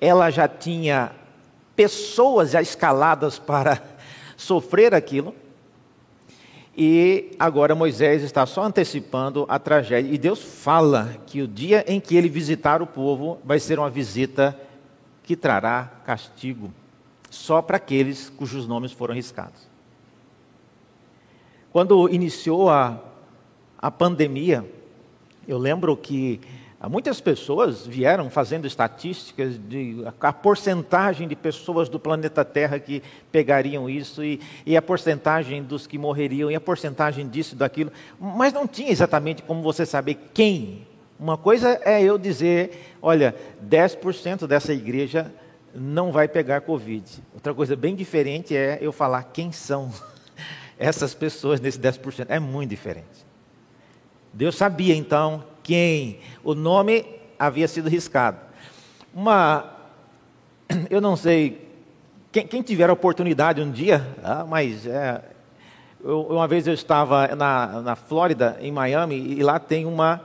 ela 0.00 0.30
já 0.30 0.46
tinha 0.46 1.10
pessoas 1.74 2.52
já 2.52 2.62
escaladas 2.62 3.40
para 3.40 3.95
sofrer 4.36 4.94
aquilo. 4.94 5.34
E 6.76 7.34
agora 7.38 7.74
Moisés 7.74 8.22
está 8.22 8.44
só 8.44 8.62
antecipando 8.62 9.46
a 9.48 9.58
tragédia. 9.58 10.12
E 10.12 10.18
Deus 10.18 10.42
fala 10.42 11.16
que 11.26 11.40
o 11.40 11.48
dia 11.48 11.84
em 11.88 11.98
que 11.98 12.16
ele 12.16 12.28
visitar 12.28 12.82
o 12.82 12.86
povo 12.86 13.38
vai 13.44 13.58
ser 13.58 13.78
uma 13.78 13.88
visita 13.88 14.58
que 15.22 15.34
trará 15.34 15.90
castigo 16.04 16.70
só 17.30 17.60
para 17.60 17.76
aqueles 17.76 18.28
cujos 18.30 18.66
nomes 18.66 18.92
foram 18.92 19.14
riscados. 19.14 19.66
Quando 21.72 22.08
iniciou 22.08 22.70
a, 22.70 23.00
a 23.78 23.90
pandemia, 23.90 24.64
eu 25.46 25.58
lembro 25.58 25.96
que 25.96 26.40
muitas 26.88 27.20
pessoas 27.20 27.86
vieram 27.86 28.28
fazendo 28.28 28.66
estatísticas 28.66 29.58
de 29.58 30.04
a, 30.20 30.32
porcentagem 30.32 31.26
de 31.26 31.34
pessoas 31.34 31.88
do 31.88 31.98
planeta 31.98 32.44
Terra 32.44 32.78
que 32.78 33.02
pegariam 33.32 33.88
isso 33.88 34.22
e, 34.22 34.40
e, 34.64 34.76
a 34.76 34.82
porcentagem 34.82 35.62
dos 35.62 35.86
que 35.86 35.96
morreriam 35.96 36.50
e 36.50 36.54
a 36.54 36.60
porcentagem 36.60 37.26
disso 37.26 37.54
e 37.54 37.58
daquilo, 37.58 37.90
mas 38.20 38.52
não 38.52 38.66
tinha 38.66 38.90
exatamente 38.90 39.42
como 39.42 39.62
você 39.62 39.86
saber 39.86 40.18
quem. 40.34 40.86
Uma 41.18 41.38
coisa 41.38 41.80
é 41.82 42.02
eu 42.02 42.18
dizer, 42.18 42.94
olha, 43.00 43.34
10% 43.66 44.46
dessa 44.46 44.74
igreja 44.74 45.32
não 45.74 46.12
vai 46.12 46.28
pegar 46.28 46.60
Covid. 46.60 47.22
Outra 47.32 47.54
coisa 47.54 47.74
bem 47.74 47.94
diferente 47.94 48.54
é 48.54 48.78
eu 48.82 48.92
falar 48.92 49.22
quem 49.24 49.50
são 49.50 49.90
essas 50.78 51.14
pessoas 51.14 51.58
nesse 51.58 51.78
10%. 51.78 52.26
É 52.28 52.38
muito 52.38 52.68
diferente. 52.68 53.26
Deus 54.30 54.56
sabia 54.56 54.94
então 54.94 55.42
quem 55.66 56.20
o 56.44 56.54
nome 56.54 57.04
havia 57.36 57.66
sido 57.66 57.88
riscado. 57.88 58.38
Uma, 59.12 59.68
eu 60.88 61.00
não 61.00 61.16
sei, 61.16 61.68
quem, 62.30 62.46
quem 62.46 62.62
tiver 62.62 62.88
a 62.88 62.92
oportunidade 62.92 63.60
um 63.60 63.72
dia, 63.72 64.06
ah, 64.22 64.44
mas 64.48 64.86
é, 64.86 65.20
eu, 66.04 66.20
uma 66.20 66.46
vez 66.46 66.68
eu 66.68 66.72
estava 66.72 67.34
na, 67.34 67.82
na 67.82 67.96
Flórida, 67.96 68.56
em 68.60 68.70
Miami, 68.70 69.16
e 69.16 69.42
lá 69.42 69.58
tem 69.58 69.84
uma, 69.86 70.20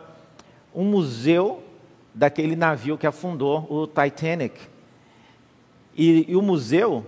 um 0.75 0.83
museu 0.83 1.63
daquele 2.13 2.55
navio 2.55 2.95
que 2.95 3.07
afundou, 3.07 3.65
o 3.67 3.87
Titanic. 3.87 4.59
E, 5.97 6.25
e 6.29 6.35
o 6.35 6.41
museu 6.43 7.03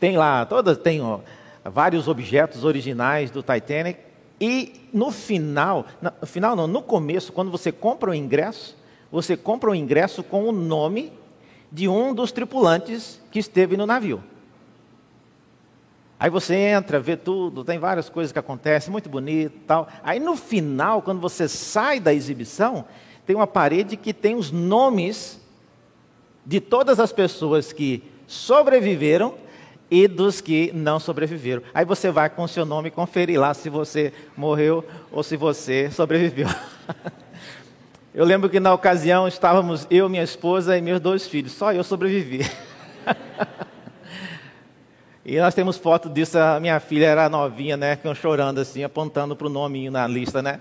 tem 0.00 0.16
lá, 0.16 0.44
todas 0.44 0.76
tem 0.76 1.00
ó, 1.00 1.20
vários 1.64 2.08
objetos 2.08 2.64
originais 2.64 3.30
do 3.30 3.44
Titanic. 3.44 4.00
E 4.40 4.88
no 4.92 5.10
final, 5.10 5.86
no 6.20 6.26
final 6.26 6.56
não, 6.56 6.66
no 6.66 6.82
começo, 6.82 7.32
quando 7.32 7.50
você 7.50 7.70
compra 7.70 8.10
o 8.10 8.14
ingresso, 8.14 8.76
você 9.10 9.36
compra 9.36 9.70
o 9.70 9.74
ingresso 9.74 10.22
com 10.22 10.44
o 10.48 10.52
nome 10.52 11.12
de 11.70 11.88
um 11.88 12.14
dos 12.14 12.32
tripulantes 12.32 13.20
que 13.30 13.38
esteve 13.38 13.76
no 13.76 13.86
navio. 13.86 14.22
Aí 16.18 16.30
você 16.30 16.54
entra, 16.54 17.00
vê 17.00 17.16
tudo, 17.16 17.64
tem 17.64 17.78
várias 17.78 18.08
coisas 18.08 18.32
que 18.32 18.38
acontecem, 18.38 18.90
muito 18.90 19.08
bonito 19.08 19.58
tal. 19.66 19.88
Aí 20.02 20.18
no 20.18 20.36
final, 20.36 21.02
quando 21.02 21.20
você 21.20 21.48
sai 21.48 22.00
da 22.00 22.14
exibição, 22.14 22.84
tem 23.26 23.34
uma 23.34 23.46
parede 23.46 23.96
que 23.96 24.12
tem 24.12 24.34
os 24.34 24.50
nomes 24.50 25.40
de 26.46 26.60
todas 26.60 27.00
as 27.00 27.12
pessoas 27.12 27.72
que 27.72 28.02
sobreviveram 28.26 29.34
e 29.94 30.08
dos 30.08 30.40
que 30.40 30.72
não 30.74 30.98
sobreviveram. 30.98 31.62
Aí 31.72 31.84
você 31.84 32.10
vai 32.10 32.28
com 32.28 32.42
o 32.42 32.48
seu 32.48 32.66
nome 32.66 32.90
conferir 32.90 33.38
lá 33.38 33.54
se 33.54 33.70
você 33.70 34.12
morreu 34.36 34.84
ou 35.12 35.22
se 35.22 35.36
você 35.36 35.88
sobreviveu. 35.92 36.48
Eu 38.12 38.24
lembro 38.24 38.48
que 38.48 38.60
na 38.60 38.72
ocasião 38.72 39.26
estávamos 39.26 39.88
eu, 39.90 40.08
minha 40.08 40.22
esposa 40.22 40.78
e 40.78 40.80
meus 40.80 41.00
dois 41.00 41.26
filhos, 41.26 41.50
só 41.50 41.72
eu 41.72 41.82
sobrevivi. 41.82 42.40
E 45.26 45.38
nós 45.38 45.54
temos 45.54 45.78
foto 45.78 46.10
disso, 46.10 46.38
a 46.38 46.60
minha 46.60 46.78
filha 46.78 47.06
era 47.06 47.30
novinha, 47.30 47.78
né, 47.78 47.98
chorando 48.14 48.60
assim, 48.60 48.84
apontando 48.84 49.34
para 49.34 49.46
o 49.46 49.50
nome 49.50 49.88
na 49.88 50.06
lista, 50.06 50.42
né. 50.42 50.60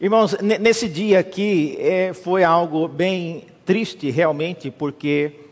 Irmãos, 0.00 0.38
nesse 0.40 0.88
dia 0.88 1.18
aqui 1.18 1.76
é, 1.78 2.14
foi 2.14 2.42
algo 2.42 2.88
bem 2.88 3.44
triste 3.66 4.10
realmente, 4.10 4.70
porque 4.70 5.43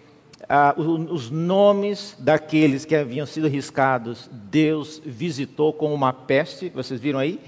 ah, 0.48 0.74
os 0.76 1.30
nomes 1.30 2.16
daqueles 2.18 2.84
que 2.84 2.94
haviam 2.94 3.26
sido 3.26 3.48
riscados, 3.48 4.28
Deus 4.32 5.00
visitou 5.04 5.72
com 5.72 5.94
uma 5.94 6.12
peste, 6.12 6.68
vocês 6.68 7.00
viram 7.00 7.18
aí? 7.18 7.40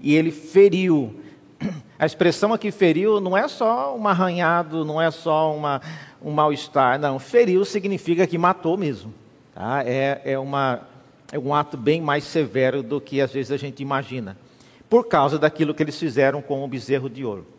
E 0.00 0.14
ele 0.14 0.30
feriu. 0.30 1.20
A 1.98 2.04
expressão 2.04 2.52
aqui 2.52 2.70
feriu 2.70 3.20
não 3.20 3.36
é 3.36 3.48
só 3.48 3.96
um 3.96 4.06
arranhado, 4.06 4.84
não 4.84 5.00
é 5.00 5.10
só 5.10 5.54
uma, 5.54 5.80
um 6.22 6.30
mal-estar, 6.30 6.98
não. 6.98 7.18
Feriu 7.18 7.64
significa 7.64 8.26
que 8.26 8.36
matou 8.36 8.76
mesmo. 8.76 9.12
Tá? 9.54 9.82
É, 9.84 10.20
é, 10.24 10.38
uma, 10.38 10.82
é 11.32 11.38
um 11.38 11.54
ato 11.54 11.76
bem 11.76 12.00
mais 12.00 12.24
severo 12.24 12.82
do 12.82 13.00
que 13.00 13.20
às 13.20 13.32
vezes 13.32 13.50
a 13.50 13.56
gente 13.56 13.82
imagina, 13.82 14.36
por 14.88 15.08
causa 15.08 15.38
daquilo 15.38 15.74
que 15.74 15.82
eles 15.82 15.98
fizeram 15.98 16.42
com 16.42 16.62
o 16.62 16.68
bezerro 16.68 17.08
de 17.08 17.24
ouro. 17.24 17.55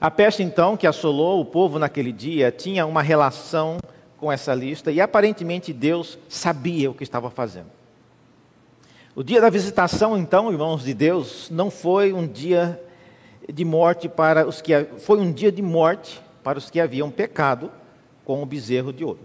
A 0.00 0.10
peste, 0.10 0.42
então, 0.42 0.78
que 0.78 0.86
assolou 0.86 1.42
o 1.42 1.44
povo 1.44 1.78
naquele 1.78 2.10
dia, 2.10 2.50
tinha 2.50 2.86
uma 2.86 3.02
relação 3.02 3.78
com 4.16 4.32
essa 4.32 4.54
lista 4.54 4.90
e 4.90 4.98
aparentemente 4.98 5.74
Deus 5.74 6.18
sabia 6.26 6.90
o 6.90 6.94
que 6.94 7.02
estava 7.02 7.28
fazendo. 7.28 7.66
O 9.14 9.22
dia 9.22 9.42
da 9.42 9.50
visitação, 9.50 10.16
então, 10.16 10.50
irmãos 10.50 10.84
de 10.84 10.94
Deus, 10.94 11.50
não 11.50 11.70
foi 11.70 12.14
um 12.14 12.26
dia 12.26 12.82
de 13.52 13.62
morte 13.62 14.08
para 14.08 14.46
os 14.46 14.62
que 14.62 14.72
foi 15.00 15.18
um 15.18 15.30
dia 15.30 15.52
de 15.52 15.60
morte 15.60 16.18
para 16.42 16.58
os 16.58 16.70
que 16.70 16.80
haviam 16.80 17.10
pecado 17.10 17.70
com 18.24 18.42
o 18.42 18.46
bezerro 18.46 18.94
de 18.94 19.04
ouro. 19.04 19.20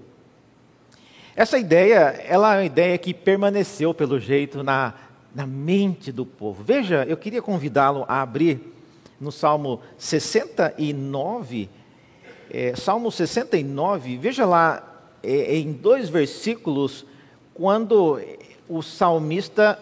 Essa 1.37 1.57
ideia, 1.57 2.21
ela 2.27 2.55
é 2.55 2.57
uma 2.59 2.65
ideia 2.65 2.97
que 2.97 3.13
permaneceu 3.13 3.93
pelo 3.93 4.19
jeito 4.19 4.61
na, 4.61 4.93
na 5.33 5.45
mente 5.45 6.11
do 6.11 6.25
povo. 6.25 6.61
Veja, 6.63 7.05
eu 7.07 7.15
queria 7.15 7.41
convidá-lo 7.41 8.03
a 8.09 8.21
abrir 8.21 8.74
no 9.19 9.31
Salmo 9.31 9.81
69, 9.97 11.69
é, 12.49 12.75
Salmo 12.75 13.11
69, 13.11 14.17
veja 14.17 14.45
lá 14.45 15.11
é, 15.23 15.55
em 15.57 15.71
dois 15.71 16.09
versículos, 16.09 17.05
quando 17.53 18.19
o 18.67 18.81
salmista 18.81 19.79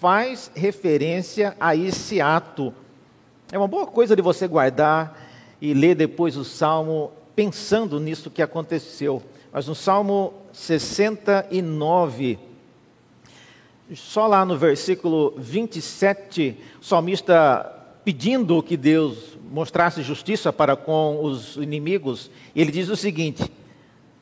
faz 0.00 0.50
referência 0.54 1.56
a 1.58 1.74
esse 1.74 2.20
ato. 2.20 2.72
É 3.50 3.58
uma 3.58 3.68
boa 3.68 3.86
coisa 3.86 4.14
de 4.14 4.22
você 4.22 4.46
guardar 4.46 5.18
e 5.60 5.72
ler 5.72 5.94
depois 5.94 6.36
o 6.36 6.44
salmo 6.44 7.10
pensando 7.34 7.98
nisso 7.98 8.30
que 8.30 8.42
aconteceu. 8.42 9.22
Mas 9.52 9.66
no 9.66 9.74
Salmo 9.74 10.34
69, 10.52 12.38
só 13.94 14.26
lá 14.26 14.44
no 14.44 14.56
versículo 14.56 15.34
27, 15.36 16.58
o 16.80 16.84
salmista 16.84 17.83
pedindo 18.04 18.62
que 18.62 18.76
Deus 18.76 19.38
mostrasse 19.50 20.02
justiça 20.02 20.52
para 20.52 20.76
com 20.76 21.22
os 21.22 21.56
inimigos, 21.56 22.30
ele 22.54 22.70
diz 22.70 22.88
o 22.88 22.96
seguinte: 22.96 23.50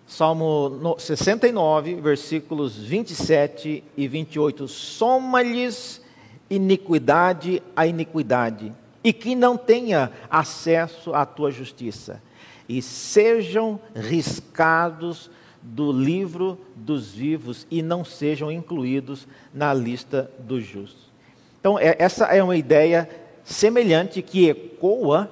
Salmo 0.07 0.97
69, 0.99 1.97
versículos 1.97 2.77
27 2.77 3.83
e 3.97 4.09
28. 4.09 4.69
Soma-lhes 4.69 6.01
iniquidade 6.49 7.63
a 7.75 7.87
iniquidade, 7.87 8.73
e 9.03 9.13
que 9.13 9.35
não 9.35 9.57
tenha 9.57 10.13
acesso 10.31 11.15
à 11.15 11.25
tua 11.25 11.51
justiça, 11.51 12.23
e 12.69 12.81
sejam 12.81 13.81
riscados 13.95 15.31
do 15.63 15.93
livro 15.93 16.59
dos 16.75 17.13
vivos 17.13 17.67
e 17.71 17.81
não 17.83 18.05
sejam 18.05 18.51
incluídos 18.51 19.29
na 19.55 19.73
lista 19.73 20.31
dos 20.41 20.65
justos. 20.65 21.13
Então, 21.61 21.79
é, 21.79 21.95
essa 22.01 22.27
é 22.27 22.43
uma 22.43 22.57
ideia 22.57 23.09
semelhante 23.45 24.23
que 24.23 24.49
ecoa 24.49 25.31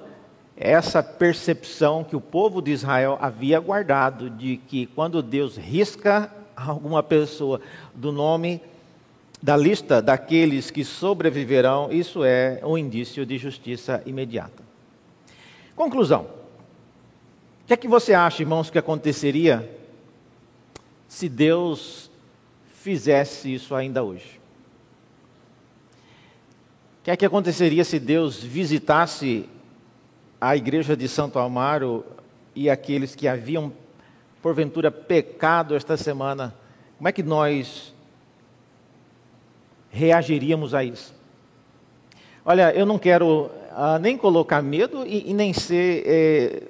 essa 0.55 1.01
percepção 1.01 2.03
que 2.03 2.15
o 2.15 2.21
povo 2.21 2.61
de 2.61 2.71
Israel 2.71 3.17
havia 3.19 3.59
guardado 3.59 4.29
de 4.29 4.57
que 4.57 4.85
quando 4.85 5.21
Deus 5.21 5.57
risca 5.57 6.31
alguma 6.55 7.01
pessoa 7.01 7.59
do 7.95 8.11
nome 8.11 8.61
da 9.41 9.57
lista 9.57 10.01
daqueles 10.01 10.69
que 10.69 10.83
sobreviverão, 10.83 11.91
isso 11.91 12.23
é 12.23 12.61
um 12.63 12.77
indício 12.77 13.25
de 13.25 13.37
justiça 13.37 14.03
imediata. 14.05 14.63
Conclusão. 15.75 16.27
O 17.63 17.67
que 17.67 17.73
é 17.73 17.77
que 17.77 17.87
você 17.87 18.13
acha, 18.13 18.43
irmãos, 18.43 18.69
que 18.69 18.77
aconteceria 18.77 19.67
se 21.07 21.27
Deus 21.27 22.11
fizesse 22.67 23.53
isso 23.53 23.73
ainda 23.73 24.03
hoje? 24.03 24.40
O 27.01 27.03
que 27.03 27.09
é 27.09 27.17
que 27.17 27.25
aconteceria 27.25 27.83
se 27.83 27.99
Deus 27.99 28.43
visitasse 28.43 29.49
a 30.39 30.55
igreja 30.55 30.95
de 30.95 31.07
Santo 31.07 31.39
Amaro 31.39 32.05
e 32.55 32.69
aqueles 32.69 33.15
que 33.15 33.27
haviam, 33.27 33.73
porventura, 34.39 34.91
pecado 34.91 35.75
esta 35.75 35.97
semana? 35.97 36.53
Como 36.99 37.07
é 37.07 37.11
que 37.11 37.23
nós 37.23 37.91
reagiríamos 39.89 40.75
a 40.75 40.83
isso? 40.83 41.11
Olha, 42.45 42.71
eu 42.71 42.85
não 42.85 42.99
quero 42.99 43.49
ah, 43.71 43.97
nem 43.97 44.15
colocar 44.15 44.61
medo 44.61 45.03
e, 45.03 45.31
e 45.31 45.33
nem 45.33 45.53
ser 45.53 46.03
é, 46.05 46.63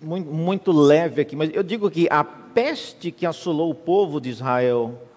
muito, 0.00 0.30
muito 0.30 0.70
leve 0.70 1.22
aqui, 1.22 1.34
mas 1.34 1.50
eu 1.52 1.64
digo 1.64 1.90
que 1.90 2.06
a 2.08 2.22
peste 2.22 3.10
que 3.10 3.26
assolou 3.26 3.70
o 3.70 3.74
povo 3.74 4.20
de 4.20 4.28
Israel, 4.28 5.07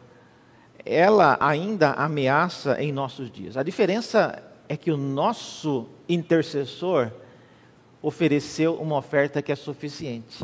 ela 0.85 1.37
ainda 1.39 1.91
ameaça 1.91 2.81
em 2.81 2.91
nossos 2.91 3.31
dias. 3.31 3.57
A 3.57 3.63
diferença 3.63 4.41
é 4.67 4.75
que 4.77 4.91
o 4.91 4.97
nosso 4.97 5.87
intercessor 6.07 7.11
ofereceu 8.01 8.75
uma 8.75 8.97
oferta 8.97 9.41
que 9.41 9.51
é 9.51 9.55
suficiente. 9.55 10.43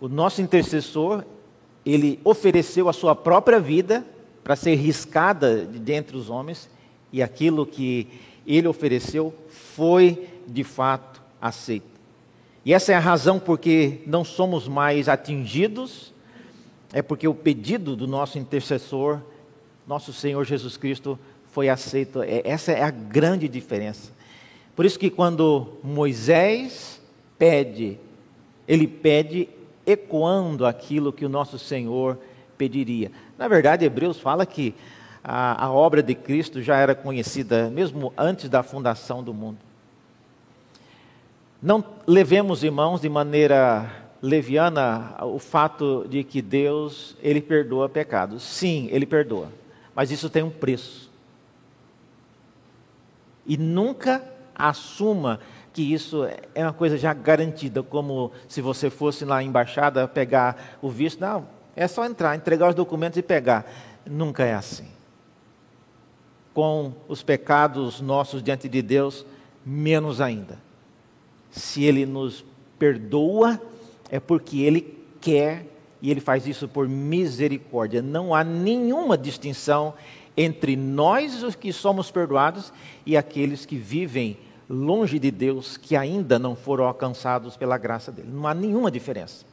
O 0.00 0.08
nosso 0.08 0.40
intercessor, 0.42 1.24
ele 1.84 2.18
ofereceu 2.24 2.88
a 2.88 2.92
sua 2.92 3.14
própria 3.14 3.60
vida 3.60 4.04
para 4.42 4.56
ser 4.56 4.74
riscada 4.74 5.64
de 5.64 5.78
dentre 5.78 6.16
os 6.16 6.30
homens, 6.30 6.68
e 7.12 7.22
aquilo 7.22 7.66
que 7.66 8.08
ele 8.46 8.66
ofereceu 8.66 9.34
foi 9.48 10.28
de 10.46 10.64
fato 10.64 11.22
aceito. 11.40 11.86
E 12.64 12.74
essa 12.74 12.92
é 12.92 12.94
a 12.94 13.00
razão 13.00 13.38
porque 13.38 14.00
não 14.06 14.24
somos 14.24 14.66
mais 14.66 15.08
atingidos, 15.08 16.09
é 16.92 17.02
porque 17.02 17.28
o 17.28 17.34
pedido 17.34 17.94
do 17.94 18.06
nosso 18.06 18.38
intercessor, 18.38 19.20
nosso 19.86 20.12
Senhor 20.12 20.44
Jesus 20.44 20.76
Cristo, 20.76 21.18
foi 21.52 21.68
aceito. 21.68 22.22
É, 22.22 22.42
essa 22.44 22.72
é 22.72 22.82
a 22.82 22.90
grande 22.90 23.48
diferença. 23.48 24.12
Por 24.74 24.84
isso 24.84 24.98
que 24.98 25.10
quando 25.10 25.78
Moisés 25.82 27.00
pede, 27.38 27.98
ele 28.66 28.86
pede 28.86 29.48
ecoando 29.86 30.66
aquilo 30.66 31.12
que 31.12 31.24
o 31.24 31.28
nosso 31.28 31.58
Senhor 31.58 32.18
pediria. 32.56 33.10
Na 33.38 33.48
verdade, 33.48 33.84
Hebreus 33.84 34.18
fala 34.18 34.44
que 34.46 34.74
a, 35.22 35.64
a 35.64 35.72
obra 35.72 36.02
de 36.02 36.14
Cristo 36.14 36.62
já 36.62 36.76
era 36.76 36.94
conhecida 36.94 37.70
mesmo 37.70 38.12
antes 38.16 38.48
da 38.48 38.62
fundação 38.62 39.22
do 39.22 39.34
mundo. 39.34 39.58
Não 41.62 41.84
levemos, 42.06 42.64
irmãos, 42.64 43.02
de 43.02 43.08
maneira 43.08 43.90
leviana 44.22 45.16
o 45.22 45.38
fato 45.38 46.06
de 46.08 46.22
que 46.22 46.42
Deus, 46.42 47.16
ele 47.22 47.40
perdoa 47.40 47.88
pecados. 47.88 48.42
Sim, 48.42 48.88
ele 48.90 49.06
perdoa. 49.06 49.50
Mas 49.94 50.10
isso 50.10 50.28
tem 50.28 50.42
um 50.42 50.50
preço. 50.50 51.10
E 53.46 53.56
nunca 53.56 54.22
assuma 54.54 55.40
que 55.72 55.82
isso 55.82 56.24
é 56.54 56.62
uma 56.62 56.72
coisa 56.72 56.98
já 56.98 57.12
garantida, 57.12 57.82
como 57.82 58.32
se 58.48 58.60
você 58.60 58.90
fosse 58.90 59.24
na 59.24 59.42
embaixada 59.42 60.06
pegar 60.06 60.78
o 60.82 60.90
visto. 60.90 61.20
Não, 61.20 61.46
é 61.74 61.86
só 61.86 62.04
entrar, 62.04 62.36
entregar 62.36 62.68
os 62.68 62.74
documentos 62.74 63.18
e 63.18 63.22
pegar. 63.22 63.70
Nunca 64.04 64.44
é 64.44 64.54
assim. 64.54 64.88
Com 66.52 66.92
os 67.08 67.22
pecados 67.22 68.00
nossos 68.00 68.42
diante 68.42 68.68
de 68.68 68.82
Deus, 68.82 69.24
menos 69.64 70.20
ainda. 70.20 70.58
Se 71.50 71.84
Ele 71.84 72.04
nos 72.04 72.44
perdoa, 72.78 73.60
é 74.10 74.18
porque 74.18 74.60
Ele 74.60 74.98
quer 75.20 75.66
e 76.02 76.10
Ele 76.10 76.20
faz 76.20 76.46
isso 76.46 76.66
por 76.66 76.88
misericórdia. 76.88 78.02
Não 78.02 78.34
há 78.34 78.42
nenhuma 78.42 79.16
distinção 79.16 79.94
entre 80.36 80.76
nós, 80.76 81.42
os 81.42 81.54
que 81.54 81.72
somos 81.72 82.10
perdoados, 82.10 82.72
e 83.04 83.16
aqueles 83.16 83.66
que 83.66 83.76
vivem 83.76 84.38
longe 84.68 85.18
de 85.18 85.30
Deus, 85.30 85.76
que 85.76 85.96
ainda 85.96 86.38
não 86.38 86.54
foram 86.54 86.84
alcançados 86.84 87.56
pela 87.56 87.76
graça 87.76 88.10
dele. 88.10 88.28
Não 88.32 88.46
há 88.46 88.54
nenhuma 88.54 88.90
diferença 88.90 89.44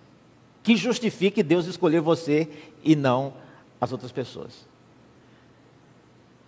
que 0.68 0.76
justifique 0.76 1.42
Deus 1.42 1.66
escolher 1.66 2.02
você 2.02 2.46
e 2.84 2.94
não 2.94 3.34
as 3.80 3.94
outras 3.94 4.12
pessoas. 4.12 4.68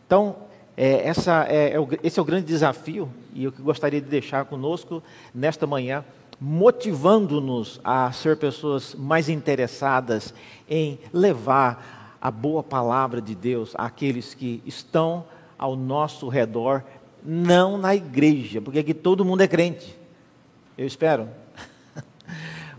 Então, 0.06 0.36
é, 0.76 1.08
essa 1.08 1.46
é, 1.48 1.72
é 1.72 1.80
o, 1.80 1.88
esse 2.04 2.20
é 2.20 2.22
o 2.22 2.26
grande 2.26 2.46
desafio 2.46 3.10
e 3.34 3.46
eu 3.46 3.52
que 3.54 3.62
gostaria 3.62 4.02
de 4.02 4.10
deixar 4.10 4.44
conosco 4.44 5.02
nesta 5.34 5.66
manhã, 5.66 6.04
motivando-nos 6.40 7.82
a 7.84 8.12
ser 8.12 8.38
pessoas 8.38 8.96
mais 8.96 9.28
interessadas 9.28 10.34
em 10.70 11.00
levar 11.12 12.18
a 12.22 12.32
boa 12.32 12.64
palavra 12.64 13.22
de 13.22 13.36
Deus 13.36 13.74
àqueles 13.78 14.34
que 14.34 14.62
estão 14.66 15.26
ao 15.58 15.76
nosso 15.76 16.30
redor 16.30 16.84
não 17.24 17.78
na 17.78 17.94
igreja, 17.96 18.62
porque 18.62 18.80
aqui 18.80 18.94
todo 18.94 19.26
mundo 19.26 19.42
é 19.42 19.48
crente. 19.48 19.98
Eu 20.78 20.88
espero. 20.88 21.28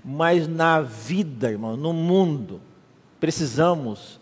Mas 0.03 0.49
na 0.49 0.81
vida, 0.81 1.51
irmão, 1.51 1.77
no 1.77 1.93
mundo, 1.93 2.61
precisamos 3.19 4.19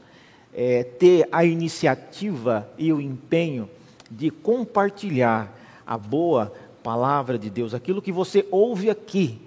é, 0.53 0.83
ter 0.83 1.29
a 1.31 1.45
iniciativa 1.45 2.69
e 2.77 2.93
o 2.93 3.01
empenho 3.01 3.71
de 4.11 4.31
compartilhar 4.31 5.57
a 5.87 5.97
boa 5.97 6.53
palavra 6.89 7.39
de 7.39 7.51
Deus, 7.51 7.75
aquilo 7.75 8.01
que 8.01 8.11
você 8.11 8.49
ouve 8.51 8.89
aqui 8.89 9.39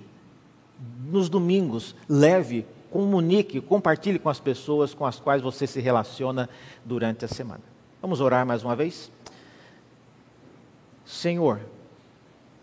nos 1.10 1.28
domingos, 1.28 1.96
leve, 2.08 2.68
comunique, 2.92 3.60
compartilhe 3.60 4.20
com 4.20 4.30
as 4.30 4.40
pessoas 4.40 4.94
com 4.94 5.08
as 5.08 5.20
quais 5.20 5.42
você 5.42 5.66
se 5.66 5.82
relaciona 5.82 6.48
durante 6.86 7.26
a 7.26 7.28
semana. 7.28 7.64
Vamos 8.00 8.22
orar 8.22 8.46
mais 8.46 8.64
uma 8.64 8.76
vez? 8.76 9.12
Senhor, 11.04 11.62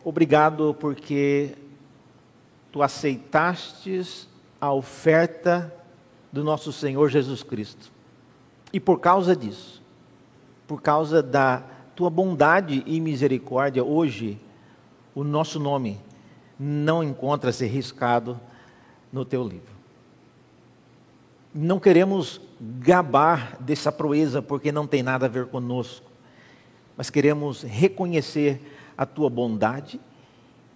obrigado 0.04 0.72
porque 0.78 1.56
tu 2.70 2.80
aceitastes 2.80 4.28
a 4.60 4.72
oferta 4.72 5.74
do 6.32 6.44
nosso 6.44 6.72
Senhor 6.72 7.08
Jesus 7.08 7.42
Cristo. 7.42 7.90
E 8.72 8.78
por 8.78 9.00
causa 9.00 9.34
disso, 9.34 9.82
por 10.68 10.80
causa 10.80 11.20
da 11.20 11.64
tua 11.96 12.08
bondade 12.08 12.84
e 12.86 13.00
misericórdia, 13.00 13.82
hoje 13.82 14.38
o 15.18 15.24
nosso 15.24 15.59
nome 15.59 15.98
não 16.59 17.02
encontra-se 17.02 17.66
riscado 17.66 18.38
no 19.12 19.24
teu 19.24 19.42
livro. 19.42 19.76
Não 21.54 21.81
queremos 21.81 22.40
gabar 22.61 23.57
dessa 23.61 23.90
proeza 23.90 24.40
porque 24.42 24.70
não 24.70 24.87
tem 24.87 25.02
nada 25.02 25.26
a 25.26 25.28
ver 25.28 25.46
conosco 25.46 26.09
mas 26.98 27.11
queremos 27.11 27.62
reconhecer 27.62 28.61
a 28.96 29.07
tua 29.07 29.31
bondade 29.31 30.00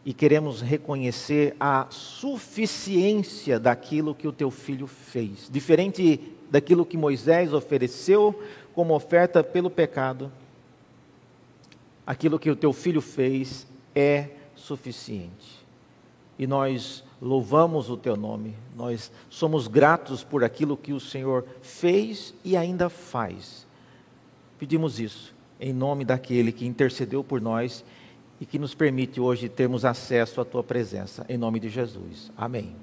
e 0.04 0.14
queremos 0.14 0.60
reconhecer 0.60 1.56
a 1.58 1.88
suficiência 1.90 3.58
daquilo 3.58 4.14
que 4.14 4.28
o 4.28 4.32
teu 4.32 4.48
filho 4.48 4.86
fez. 4.86 5.48
Diferente 5.50 6.32
daquilo 6.48 6.86
que 6.86 6.96
Moisés 6.96 7.52
ofereceu 7.52 8.40
como 8.72 8.94
oferta 8.94 9.42
pelo 9.42 9.68
pecado, 9.68 10.30
aquilo 12.06 12.38
que 12.38 12.50
o 12.50 12.56
teu 12.56 12.72
filho 12.72 13.00
fez 13.00 13.66
é 13.94 14.30
suficiente. 14.54 15.62
E 16.38 16.46
nós 16.46 17.04
louvamos 17.20 17.88
o 17.90 17.96
teu 17.96 18.16
nome, 18.16 18.56
nós 18.76 19.12
somos 19.30 19.68
gratos 19.68 20.24
por 20.24 20.42
aquilo 20.42 20.76
que 20.76 20.92
o 20.92 21.00
Senhor 21.00 21.46
fez 21.60 22.34
e 22.44 22.56
ainda 22.56 22.88
faz. 22.88 23.66
Pedimos 24.58 24.98
isso 24.98 25.34
em 25.60 25.72
nome 25.72 26.04
daquele 26.04 26.50
que 26.50 26.66
intercedeu 26.66 27.22
por 27.22 27.40
nós 27.40 27.84
e 28.40 28.44
que 28.44 28.58
nos 28.58 28.74
permite 28.74 29.20
hoje 29.20 29.48
termos 29.48 29.84
acesso 29.84 30.40
à 30.40 30.44
tua 30.44 30.64
presença. 30.64 31.24
Em 31.28 31.38
nome 31.38 31.60
de 31.60 31.68
Jesus. 31.68 32.32
Amém. 32.36 32.81